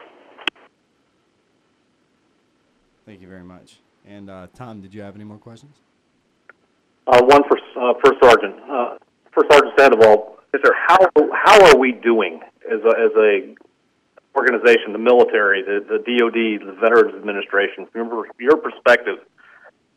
Thank 3.05 3.21
you 3.21 3.27
very 3.27 3.43
much. 3.43 3.79
And 4.05 4.29
uh, 4.29 4.47
Tom, 4.53 4.81
did 4.81 4.93
you 4.93 5.01
have 5.01 5.15
any 5.15 5.23
more 5.23 5.37
questions? 5.37 5.75
Uh, 7.07 7.21
one 7.23 7.43
for 7.47 7.57
uh, 7.79 7.93
First 8.03 8.19
Sergeant. 8.21 8.55
Uh, 8.69 8.97
First 9.31 9.51
Sergeant 9.51 9.73
Sandoval, 9.77 10.37
is 10.53 10.61
there 10.63 10.75
how 10.87 10.99
how 11.33 11.65
are 11.65 11.77
we 11.77 11.91
doing 11.91 12.39
as 12.69 12.79
a, 12.85 12.99
as 12.99 13.11
a 13.17 13.55
organization, 14.35 14.93
the 14.93 14.99
military, 14.99 15.63
the, 15.63 15.79
the 15.87 15.97
DoD, 15.97 16.67
the 16.67 16.79
Veterans 16.79 17.15
Administration, 17.15 17.87
from 17.91 18.07
your, 18.07 18.27
your 18.39 18.57
perspective? 18.57 19.19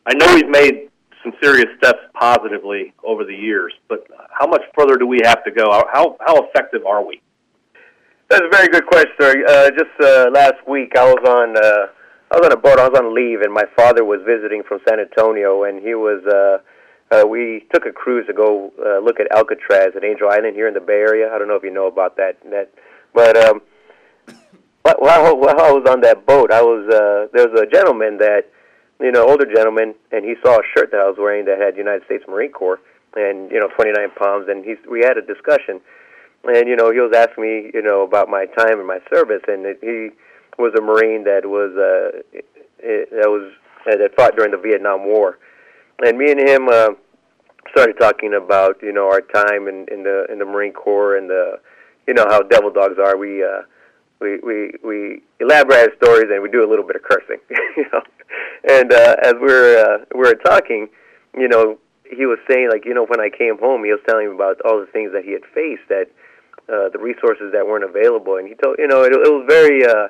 I 0.06 0.14
know 0.14 0.34
we've 0.34 0.48
made 0.48 0.90
some 1.26 1.34
serious 1.42 1.66
steps 1.78 1.98
positively 2.14 2.94
over 3.04 3.24
the 3.24 3.34
years, 3.34 3.72
but 3.88 4.06
how 4.30 4.46
much 4.46 4.62
further 4.78 4.96
do 4.96 5.06
we 5.06 5.18
have 5.24 5.42
to 5.44 5.50
go? 5.50 5.70
How 5.92 6.16
how 6.24 6.44
effective 6.44 6.86
are 6.86 7.04
we? 7.04 7.20
That's 8.28 8.42
a 8.42 8.48
very 8.50 8.68
good 8.68 8.86
question, 8.86 9.12
sir. 9.20 9.44
Uh, 9.46 9.70
just 9.70 9.94
uh, 10.00 10.30
last 10.32 10.66
week, 10.68 10.92
I 10.96 11.04
was 11.04 11.22
on 11.26 11.56
uh, 11.56 11.86
I 12.30 12.38
was 12.38 12.46
on 12.46 12.52
a 12.52 12.56
boat. 12.56 12.78
I 12.78 12.88
was 12.88 12.98
on 12.98 13.14
leave, 13.14 13.40
and 13.40 13.52
my 13.52 13.64
father 13.76 14.04
was 14.04 14.20
visiting 14.24 14.62
from 14.62 14.80
San 14.88 15.00
Antonio, 15.00 15.64
and 15.64 15.82
he 15.82 15.94
was. 15.94 16.24
Uh, 16.24 16.58
uh, 17.08 17.24
we 17.24 17.64
took 17.72 17.86
a 17.86 17.92
cruise 17.92 18.26
to 18.26 18.32
go 18.32 18.72
uh, 18.84 18.98
look 18.98 19.20
at 19.20 19.30
Alcatraz 19.30 19.94
at 19.94 20.02
Angel 20.02 20.28
Island 20.28 20.56
here 20.56 20.66
in 20.66 20.74
the 20.74 20.80
Bay 20.80 20.98
Area. 20.98 21.32
I 21.32 21.38
don't 21.38 21.46
know 21.46 21.54
if 21.54 21.62
you 21.62 21.70
know 21.70 21.86
about 21.86 22.16
that. 22.16 22.36
That, 22.50 22.70
but 23.14 23.36
um, 23.36 23.62
while, 24.82 25.36
while 25.36 25.60
I 25.60 25.70
was 25.70 25.88
on 25.88 26.00
that 26.00 26.26
boat, 26.26 26.50
I 26.50 26.62
was 26.62 26.82
uh, 26.88 27.28
there 27.32 27.48
was 27.48 27.60
a 27.60 27.66
gentleman 27.66 28.18
that, 28.18 28.50
you 29.00 29.12
know, 29.12 29.28
older 29.28 29.46
gentleman, 29.46 29.94
and 30.12 30.24
he 30.24 30.34
saw 30.42 30.58
a 30.58 30.62
shirt 30.76 30.90
that 30.92 31.00
I 31.00 31.08
was 31.08 31.16
wearing 31.18 31.44
that 31.46 31.60
had 31.60 31.76
United 31.76 32.04
States 32.06 32.24
Marine 32.28 32.52
Corps, 32.52 32.80
and 33.14 33.50
you 33.50 33.60
know, 33.60 33.68
29 33.68 34.10
Palms, 34.16 34.46
and 34.48 34.64
he's 34.64 34.78
we 34.90 35.00
had 35.00 35.16
a 35.18 35.22
discussion, 35.22 35.80
and 36.44 36.68
you 36.68 36.76
know, 36.76 36.90
he 36.90 37.00
was 37.00 37.12
asking 37.14 37.44
me, 37.44 37.70
you 37.74 37.82
know, 37.82 38.02
about 38.02 38.28
my 38.28 38.46
time 38.46 38.80
in 38.80 38.86
my 38.86 39.00
service, 39.12 39.42
and 39.48 39.66
it, 39.66 39.78
he 39.82 40.10
was 40.58 40.72
a 40.78 40.82
Marine 40.82 41.24
that 41.24 41.44
was 41.44 41.72
uh, 41.76 42.22
it, 42.78 43.10
that 43.10 43.28
was 43.28 43.52
uh, 43.86 43.96
that 43.96 44.14
fought 44.16 44.36
during 44.36 44.52
the 44.52 44.58
Vietnam 44.58 45.04
War, 45.04 45.38
and 46.04 46.16
me 46.16 46.30
and 46.30 46.40
him 46.40 46.68
uh, 46.68 46.90
started 47.70 47.96
talking 47.98 48.34
about 48.34 48.76
you 48.82 48.92
know 48.92 49.06
our 49.06 49.20
time 49.20 49.68
in, 49.68 49.86
in 49.92 50.02
the 50.04 50.26
in 50.30 50.38
the 50.38 50.44
Marine 50.44 50.72
Corps 50.72 51.16
and 51.16 51.28
the 51.28 51.60
you 52.08 52.14
know 52.14 52.24
how 52.28 52.40
devil 52.40 52.70
dogs 52.70 52.96
are. 52.98 53.16
We 53.16 53.42
uh, 53.42 53.62
we 54.20 54.38
we 54.40 54.72
we 54.84 55.22
elaborate 55.40 55.96
stories 56.02 56.26
and 56.30 56.42
we 56.42 56.50
do 56.50 56.64
a 56.64 56.68
little 56.68 56.86
bit 56.86 56.96
of 56.96 57.02
cursing, 57.02 57.38
you 57.76 57.84
know. 57.92 58.02
And 58.68 58.92
uh, 58.92 59.16
as 59.22 59.34
we 59.34 59.46
were 59.46 59.78
uh, 59.78 60.04
we 60.14 60.20
were 60.20 60.34
talking, 60.34 60.88
you 61.36 61.48
know, 61.48 61.78
he 62.08 62.26
was 62.26 62.38
saying 62.48 62.68
like 62.70 62.84
you 62.84 62.94
know 62.94 63.06
when 63.06 63.20
I 63.20 63.30
came 63.30 63.58
home, 63.58 63.84
he 63.84 63.90
was 63.90 64.00
telling 64.08 64.28
me 64.28 64.34
about 64.34 64.60
all 64.64 64.80
the 64.80 64.86
things 64.86 65.12
that 65.12 65.24
he 65.24 65.32
had 65.32 65.42
faced 65.54 65.88
that. 65.88 66.08
Uh, 66.68 66.88
the 66.88 66.98
resources 66.98 67.52
that 67.52 67.64
weren't 67.64 67.84
available, 67.84 68.38
and 68.38 68.48
he 68.48 68.54
told 68.56 68.74
you 68.80 68.88
know 68.88 69.04
it, 69.04 69.12
it 69.12 69.30
was 69.30 69.46
very 69.46 69.86
uh, 69.86 70.08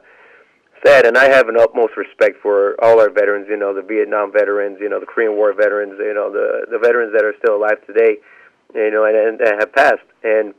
sad, 0.82 1.04
and 1.04 1.18
I 1.18 1.28
have 1.28 1.48
an 1.48 1.56
utmost 1.58 1.96
respect 1.98 2.40
for 2.40 2.82
all 2.82 3.00
our 3.00 3.10
veterans. 3.10 3.46
You 3.48 3.56
know, 3.58 3.74
the 3.74 3.82
Vietnam 3.82 4.32
veterans, 4.32 4.78
you 4.80 4.88
know, 4.88 4.98
the 4.98 5.04
Korean 5.04 5.36
War 5.36 5.52
veterans, 5.52 5.94
you 5.98 6.14
know, 6.14 6.32
the 6.32 6.66
the 6.70 6.78
veterans 6.78 7.12
that 7.12 7.24
are 7.24 7.34
still 7.38 7.56
alive 7.56 7.84
today, 7.86 8.16
you 8.74 8.90
know, 8.90 9.04
and, 9.04 9.16
and, 9.16 9.40
and 9.40 9.60
have 9.60 9.72
passed. 9.72 10.06
And 10.24 10.54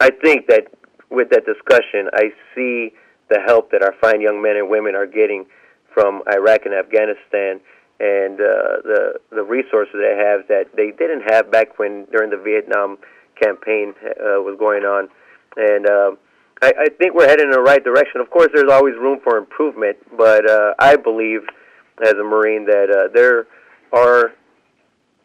I 0.00 0.10
think 0.10 0.46
that 0.48 0.68
with 1.10 1.30
that 1.30 1.44
discussion, 1.46 2.08
I 2.12 2.32
see 2.54 2.92
the 3.28 3.40
help 3.44 3.70
that 3.72 3.82
our 3.82 3.94
fine 4.00 4.20
young 4.20 4.42
men 4.42 4.56
and 4.56 4.68
women 4.68 4.94
are 4.94 5.06
getting 5.06 5.46
from 5.94 6.22
Iraq 6.32 6.64
and 6.64 6.74
Afghanistan, 6.74 7.60
and 8.00 8.40
uh, 8.40 8.82
the 8.84 9.14
the 9.30 9.42
resources 9.42 9.94
they 9.94 10.16
have 10.16 10.46
that 10.48 10.76
they 10.76 10.92
didn't 10.92 11.22
have 11.30 11.50
back 11.50 11.78
when 11.78 12.06
during 12.12 12.30
the 12.30 12.36
Vietnam 12.36 12.98
campaign 13.40 13.94
uh, 14.04 14.40
was 14.42 14.56
going 14.58 14.84
on, 14.84 15.08
and. 15.56 15.86
Uh, 15.86 16.10
I, 16.60 16.72
I 16.76 16.88
think 16.88 17.14
we're 17.14 17.28
heading 17.28 17.46
in 17.46 17.52
the 17.52 17.60
right 17.60 17.84
direction. 17.84 18.20
Of 18.20 18.30
course, 18.30 18.48
there's 18.52 18.68
always 18.68 18.94
room 18.96 19.20
for 19.22 19.38
improvement, 19.38 19.96
but 20.16 20.48
uh, 20.50 20.74
I 20.80 20.96
believe, 20.96 21.42
as 22.04 22.14
a 22.14 22.24
Marine, 22.24 22.64
that 22.66 22.90
uh, 22.90 23.12
there 23.14 23.46
are 23.92 24.32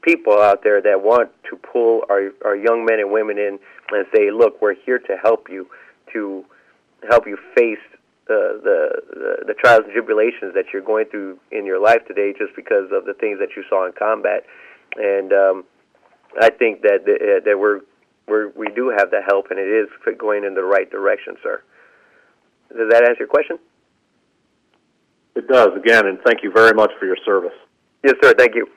people 0.04 0.40
out 0.40 0.64
there 0.64 0.82
that 0.82 1.02
want 1.02 1.32
to 1.50 1.56
pull 1.56 2.04
our 2.10 2.32
our 2.46 2.56
young 2.56 2.86
men 2.86 3.00
and 3.00 3.12
women 3.12 3.38
in 3.38 3.60
and 3.92 4.06
say, 4.14 4.32
"Look, 4.32 4.62
we're 4.62 4.76
here 4.86 5.00
to 5.00 5.18
help 5.18 5.50
you, 5.50 5.68
to 6.14 6.46
help 7.10 7.28
you 7.28 7.38
face 7.56 7.80
the, 8.28 8.60
the 8.64 9.46
the 9.48 9.54
trials 9.54 9.84
and 9.86 9.94
tribulations 9.94 10.54
that 10.54 10.66
you're 10.72 10.82
going 10.82 11.06
through 11.06 11.40
in 11.52 11.66
your 11.66 11.80
life 11.80 12.06
today, 12.08 12.34
just 12.38 12.56
because 12.56 12.92
of 12.92 13.06
the 13.06 13.14
things 13.14 13.40
that 13.40 13.50
you 13.56 13.64
saw 13.70 13.86
in 13.86 13.94
combat." 13.94 14.46
And 14.96 15.34
um, 15.34 15.64
I 16.40 16.50
think 16.50 16.82
that 16.82 17.02
uh, 17.02 17.44
that 17.46 17.58
we're 17.58 17.82
we're, 18.28 18.50
we 18.50 18.68
do 18.68 18.90
have 18.90 19.12
the 19.12 19.22
help, 19.22 19.48
and 19.50 19.60
it 19.60 19.68
is 19.68 19.90
going 20.18 20.44
in 20.44 20.54
the 20.54 20.64
right 20.64 20.90
direction, 20.90 21.36
sir. 21.44 21.62
Does 22.70 22.90
that 22.90 23.04
answer 23.04 23.20
your 23.20 23.28
question? 23.28 23.60
It 25.36 25.48
does, 25.48 25.70
again, 25.76 26.06
and 26.08 26.20
thank 26.26 26.44
you 26.44 26.52
very 26.52 26.74
much 26.74 26.92
for 27.00 27.06
your 27.06 27.18
service. 27.26 27.54
Yes, 28.04 28.16
sir. 28.22 28.34
Thank 28.38 28.56
you. 28.56 28.68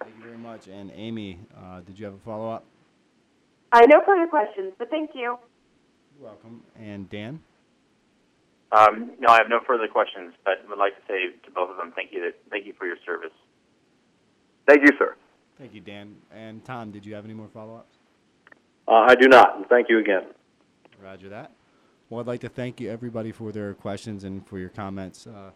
Thank 0.00 0.16
you 0.16 0.22
very 0.22 0.38
much. 0.50 0.66
And 0.68 0.90
Amy, 0.94 1.38
uh, 1.56 1.80
did 1.80 1.98
you 1.98 2.04
have 2.04 2.14
a 2.14 2.18
follow 2.18 2.50
up? 2.50 2.64
I 3.72 3.86
no 3.86 4.00
further 4.04 4.26
questions, 4.26 4.72
but 4.78 4.90
thank 4.90 5.10
you. 5.14 5.38
You're 6.18 6.28
welcome. 6.28 6.62
And 6.76 7.08
Dan? 7.08 7.40
Um, 8.72 9.12
no, 9.20 9.28
I 9.32 9.38
have 9.38 9.48
no 9.48 9.60
further 9.66 9.86
questions, 9.88 10.32
but 10.44 10.54
would 10.68 10.78
like 10.78 10.94
to 10.96 11.02
say 11.06 11.36
to 11.44 11.50
both 11.52 11.70
of 11.70 11.76
them, 11.76 11.92
thank 11.94 12.12
you. 12.12 12.32
Thank 12.50 12.66
you 12.66 12.72
for 12.78 12.86
your 12.86 12.96
service. 13.06 13.32
Thank 14.66 14.82
you, 14.82 14.96
sir. 14.98 15.16
Thank 15.58 15.74
you, 15.74 15.80
Dan. 15.80 16.16
And 16.32 16.64
Tom, 16.64 16.90
did 16.90 17.04
you 17.06 17.14
have 17.14 17.24
any 17.24 17.34
more 17.34 17.48
follow 17.52 17.76
ups? 17.76 17.96
Uh, 18.88 19.06
I 19.08 19.14
do 19.14 19.28
not, 19.28 19.68
thank 19.68 19.88
you 19.88 19.98
again. 19.98 20.22
Roger 21.02 21.28
that. 21.28 21.52
Well, 22.08 22.20
I'd 22.20 22.26
like 22.26 22.40
to 22.40 22.48
thank 22.48 22.80
you, 22.80 22.90
everybody, 22.90 23.30
for 23.30 23.52
their 23.52 23.74
questions 23.74 24.24
and 24.24 24.46
for 24.46 24.58
your 24.58 24.68
comments. 24.68 25.26
Uh, 25.26 25.50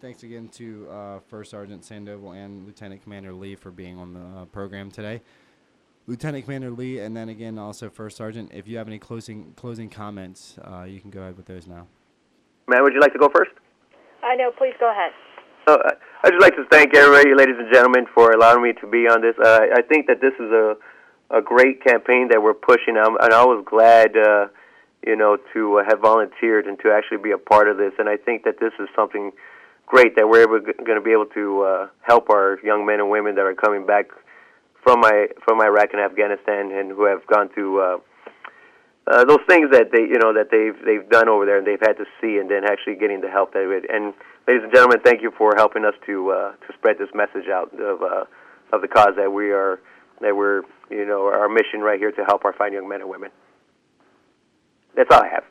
thanks 0.00 0.22
again 0.22 0.48
to 0.48 0.88
uh, 0.90 1.20
First 1.28 1.50
Sergeant 1.50 1.84
Sandoval 1.84 2.32
and 2.32 2.66
Lieutenant 2.66 3.02
Commander 3.02 3.32
Lee 3.32 3.54
for 3.54 3.70
being 3.70 3.98
on 3.98 4.14
the 4.14 4.40
uh, 4.40 4.44
program 4.46 4.90
today. 4.90 5.22
Lieutenant 6.06 6.44
Commander 6.44 6.70
Lee, 6.70 7.00
and 7.00 7.16
then 7.16 7.28
again 7.28 7.58
also 7.58 7.90
First 7.90 8.16
Sergeant. 8.16 8.52
If 8.54 8.68
you 8.68 8.78
have 8.78 8.86
any 8.86 8.98
closing 8.98 9.52
closing 9.56 9.90
comments, 9.90 10.56
uh, 10.62 10.84
you 10.84 11.00
can 11.00 11.10
go 11.10 11.20
ahead 11.20 11.36
with 11.36 11.46
those 11.46 11.66
now. 11.66 11.86
Man, 12.68 12.82
would 12.82 12.92
you 12.92 13.00
like 13.00 13.12
to 13.12 13.18
go 13.18 13.28
first? 13.28 13.50
I 14.22 14.36
know. 14.36 14.50
Please 14.56 14.74
go 14.78 14.90
ahead. 14.90 15.12
Uh, 15.66 15.78
I'd 16.22 16.30
just 16.30 16.42
like 16.42 16.54
to 16.54 16.64
thank 16.70 16.94
everybody, 16.94 17.34
ladies 17.34 17.56
and 17.58 17.72
gentlemen, 17.72 18.06
for 18.14 18.30
allowing 18.30 18.62
me 18.62 18.72
to 18.80 18.86
be 18.86 19.08
on 19.08 19.20
this. 19.20 19.34
Uh, 19.42 19.66
I 19.74 19.82
think 19.82 20.06
that 20.06 20.20
this 20.20 20.34
is 20.34 20.50
a 20.52 20.76
a 21.30 21.42
great 21.42 21.82
campaign 21.84 22.28
that 22.30 22.40
we're 22.40 22.54
pushing, 22.54 22.96
I'm, 22.96 23.16
and 23.20 23.32
I 23.32 23.44
was 23.44 23.64
glad, 23.68 24.16
uh, 24.16 24.46
you 25.04 25.16
know, 25.16 25.36
to 25.54 25.78
uh, 25.78 25.84
have 25.88 26.00
volunteered 26.00 26.66
and 26.66 26.78
to 26.80 26.92
actually 26.92 27.18
be 27.18 27.32
a 27.32 27.38
part 27.38 27.68
of 27.68 27.78
this. 27.78 27.92
And 27.98 28.08
I 28.08 28.16
think 28.16 28.44
that 28.44 28.60
this 28.60 28.72
is 28.78 28.88
something 28.94 29.32
great 29.86 30.16
that 30.16 30.28
we're 30.28 30.46
going 30.46 30.98
to 30.98 31.00
be 31.00 31.12
able 31.12 31.26
to 31.26 31.62
uh, 31.62 31.88
help 32.02 32.28
our 32.28 32.58
young 32.62 32.84
men 32.84 33.00
and 33.00 33.08
women 33.08 33.36
that 33.36 33.42
are 33.42 33.54
coming 33.54 33.86
back 33.86 34.06
from 34.82 35.00
my 35.00 35.28
from 35.44 35.60
Iraq 35.60 35.90
and 35.92 36.00
Afghanistan 36.02 36.70
and 36.72 36.90
who 36.90 37.04
have 37.06 37.26
gone 37.26 37.48
through 37.48 37.80
uh, 37.80 37.98
uh, 39.06 39.24
those 39.24 39.40
things 39.48 39.70
that 39.70 39.90
they 39.92 40.02
you 40.02 40.18
know 40.18 40.34
that 40.34 40.50
they've 40.50 40.76
they've 40.84 41.08
done 41.08 41.28
over 41.28 41.46
there 41.46 41.58
and 41.58 41.66
they've 41.66 41.80
had 41.80 41.96
to 41.96 42.04
see 42.20 42.38
and 42.38 42.50
then 42.50 42.64
actually 42.64 42.96
getting 42.96 43.20
the 43.20 43.30
help 43.30 43.52
that 43.52 43.62
it 43.70 43.86
and 43.88 44.12
ladies 44.46 44.62
and 44.62 44.72
gentlemen 44.74 44.98
thank 45.04 45.22
you 45.22 45.30
for 45.38 45.54
helping 45.56 45.84
us 45.84 45.94
to 46.04 46.30
uh, 46.30 46.52
to 46.66 46.72
spread 46.74 46.98
this 46.98 47.08
message 47.14 47.48
out 47.48 47.72
of 47.80 48.02
uh, 48.02 48.24
of 48.72 48.82
the 48.82 48.88
cause 48.88 49.14
that 49.16 49.30
we 49.30 49.50
are 49.50 49.80
that 50.20 50.34
we're 50.34 50.62
you 50.90 51.06
know 51.06 51.26
our 51.26 51.48
mission 51.48 51.80
right 51.80 51.98
here 51.98 52.10
to 52.10 52.24
help 52.24 52.44
our 52.44 52.52
fine 52.52 52.72
young 52.72 52.88
men 52.88 53.00
and 53.00 53.08
women 53.08 53.30
that's 54.96 55.10
all 55.14 55.22
I 55.22 55.28
have 55.28 55.44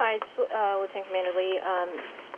Hi, 0.00 0.18
uh, 0.18 0.80
Lieutenant 0.82 1.06
Commander 1.06 1.38
Lee. 1.38 1.60
Um, 1.62 1.88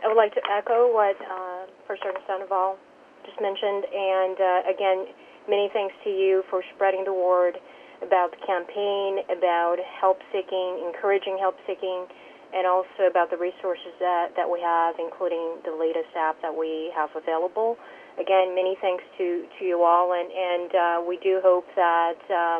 I 0.03 0.07
would 0.07 0.17
like 0.17 0.33
to 0.35 0.43
echo 0.45 0.93
what 0.93 1.17
uh, 1.17 1.65
First 1.87 2.03
Sergeant 2.03 2.23
Sandoval 2.27 2.77
just 3.25 3.41
mentioned, 3.41 3.83
and 3.89 4.37
uh, 4.37 4.69
again, 4.69 5.09
many 5.49 5.69
thanks 5.73 5.95
to 6.03 6.09
you 6.09 6.43
for 6.49 6.61
spreading 6.75 7.03
the 7.03 7.13
word 7.13 7.57
about 8.05 8.29
the 8.29 8.41
campaign, 8.45 9.25
about 9.25 9.81
help 9.81 10.21
seeking, 10.31 10.85
encouraging 10.85 11.37
help 11.41 11.57
seeking, 11.65 12.05
and 12.53 12.67
also 12.69 13.09
about 13.09 13.31
the 13.33 13.37
resources 13.37 13.91
that, 13.99 14.31
that 14.37 14.45
we 14.45 14.61
have, 14.61 14.95
including 15.01 15.57
the 15.65 15.73
latest 15.73 16.13
app 16.15 16.37
that 16.41 16.53
we 16.53 16.93
have 16.95 17.09
available. 17.17 17.75
Again, 18.21 18.53
many 18.53 18.77
thanks 18.79 19.03
to, 19.17 19.45
to 19.59 19.65
you 19.65 19.81
all, 19.83 20.13
and, 20.13 20.29
and 20.29 20.69
uh, 20.75 20.97
we 21.01 21.17
do 21.25 21.41
hope 21.43 21.65
that 21.75 22.21
uh, 22.29 22.59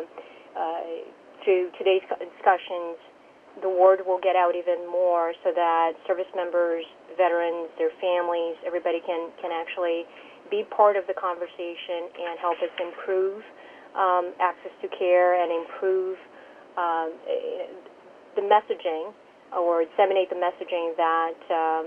uh, 0.58 0.80
through 1.44 1.70
today's 1.78 2.02
discussions, 2.18 2.98
the 3.62 3.70
word 3.70 4.02
will 4.06 4.20
get 4.20 4.36
out 4.36 4.54
even 4.54 4.90
more 4.90 5.32
so 5.42 5.50
that 5.54 5.92
service 6.06 6.30
members, 6.34 6.84
veterans, 7.18 7.68
their 7.76 7.90
families, 7.98 8.54
everybody 8.62 9.02
can, 9.02 9.34
can 9.42 9.50
actually 9.50 10.06
be 10.48 10.64
part 10.70 10.96
of 10.96 11.04
the 11.10 11.14
conversation 11.18 12.08
and 12.14 12.38
help 12.38 12.56
us 12.62 12.72
improve 12.78 13.42
um, 13.98 14.32
access 14.40 14.72
to 14.80 14.88
care 14.94 15.36
and 15.36 15.50
improve 15.50 16.16
um, 16.78 17.12
the 18.38 18.44
messaging 18.46 19.12
or 19.52 19.84
disseminate 19.84 20.30
the 20.30 20.38
messaging 20.38 20.94
that 20.96 21.40
um, 21.50 21.86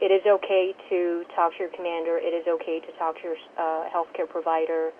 it 0.00 0.10
is 0.10 0.22
okay 0.26 0.74
to 0.88 1.24
talk 1.34 1.52
to 1.52 1.58
your 1.58 1.72
commander, 1.74 2.18
it 2.18 2.34
is 2.34 2.46
okay 2.46 2.80
to 2.80 2.92
talk 2.98 3.16
to 3.16 3.22
your 3.22 3.36
uh, 3.58 3.88
healthcare 3.90 4.28
provider, 4.28 4.90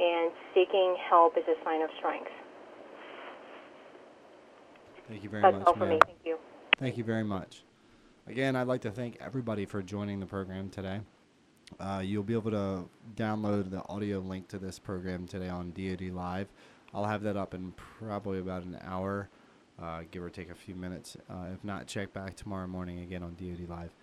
and 0.00 0.32
seeking 0.54 0.96
help 1.08 1.36
is 1.36 1.44
a 1.48 1.56
sign 1.64 1.82
of 1.82 1.90
strength. 1.98 2.30
Thank 5.08 5.22
you 5.22 5.30
very 5.30 5.42
That's 5.42 5.58
much, 5.58 5.66
all 5.66 5.74
for 5.74 5.86
me. 5.86 5.98
Thank 6.04 6.18
you. 6.24 6.36
Thank 6.78 6.96
you 6.96 7.04
very 7.04 7.24
much. 7.24 7.62
Again, 8.28 8.56
I'd 8.56 8.66
like 8.66 8.82
to 8.82 8.90
thank 8.90 9.16
everybody 9.22 9.64
for 9.64 9.82
joining 9.82 10.20
the 10.20 10.26
program 10.26 10.68
today. 10.68 11.00
Uh, 11.80 12.02
you'll 12.04 12.22
be 12.22 12.34
able 12.34 12.50
to 12.50 12.84
download 13.16 13.70
the 13.70 13.82
audio 13.88 14.18
link 14.18 14.48
to 14.48 14.58
this 14.58 14.78
program 14.78 15.26
today 15.26 15.48
on 15.48 15.72
DoD 15.72 16.10
Live. 16.10 16.48
I'll 16.92 17.06
have 17.06 17.22
that 17.22 17.38
up 17.38 17.54
in 17.54 17.72
probably 17.72 18.38
about 18.38 18.64
an 18.64 18.78
hour, 18.84 19.30
uh, 19.82 20.02
give 20.10 20.22
or 20.22 20.28
take 20.28 20.50
a 20.50 20.54
few 20.54 20.74
minutes. 20.74 21.16
Uh, 21.30 21.46
if 21.54 21.64
not, 21.64 21.86
check 21.86 22.12
back 22.12 22.36
tomorrow 22.36 22.66
morning 22.66 23.00
again 23.00 23.22
on 23.22 23.34
DoD 23.34 23.66
Live. 23.66 23.94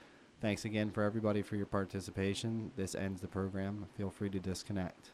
Thanks 0.41 0.65
again 0.65 0.89
for 0.89 1.03
everybody 1.03 1.43
for 1.43 1.55
your 1.55 1.67
participation. 1.67 2.71
This 2.75 2.95
ends 2.95 3.21
the 3.21 3.27
program. 3.27 3.85
Feel 3.95 4.09
free 4.09 4.31
to 4.31 4.39
disconnect. 4.39 5.11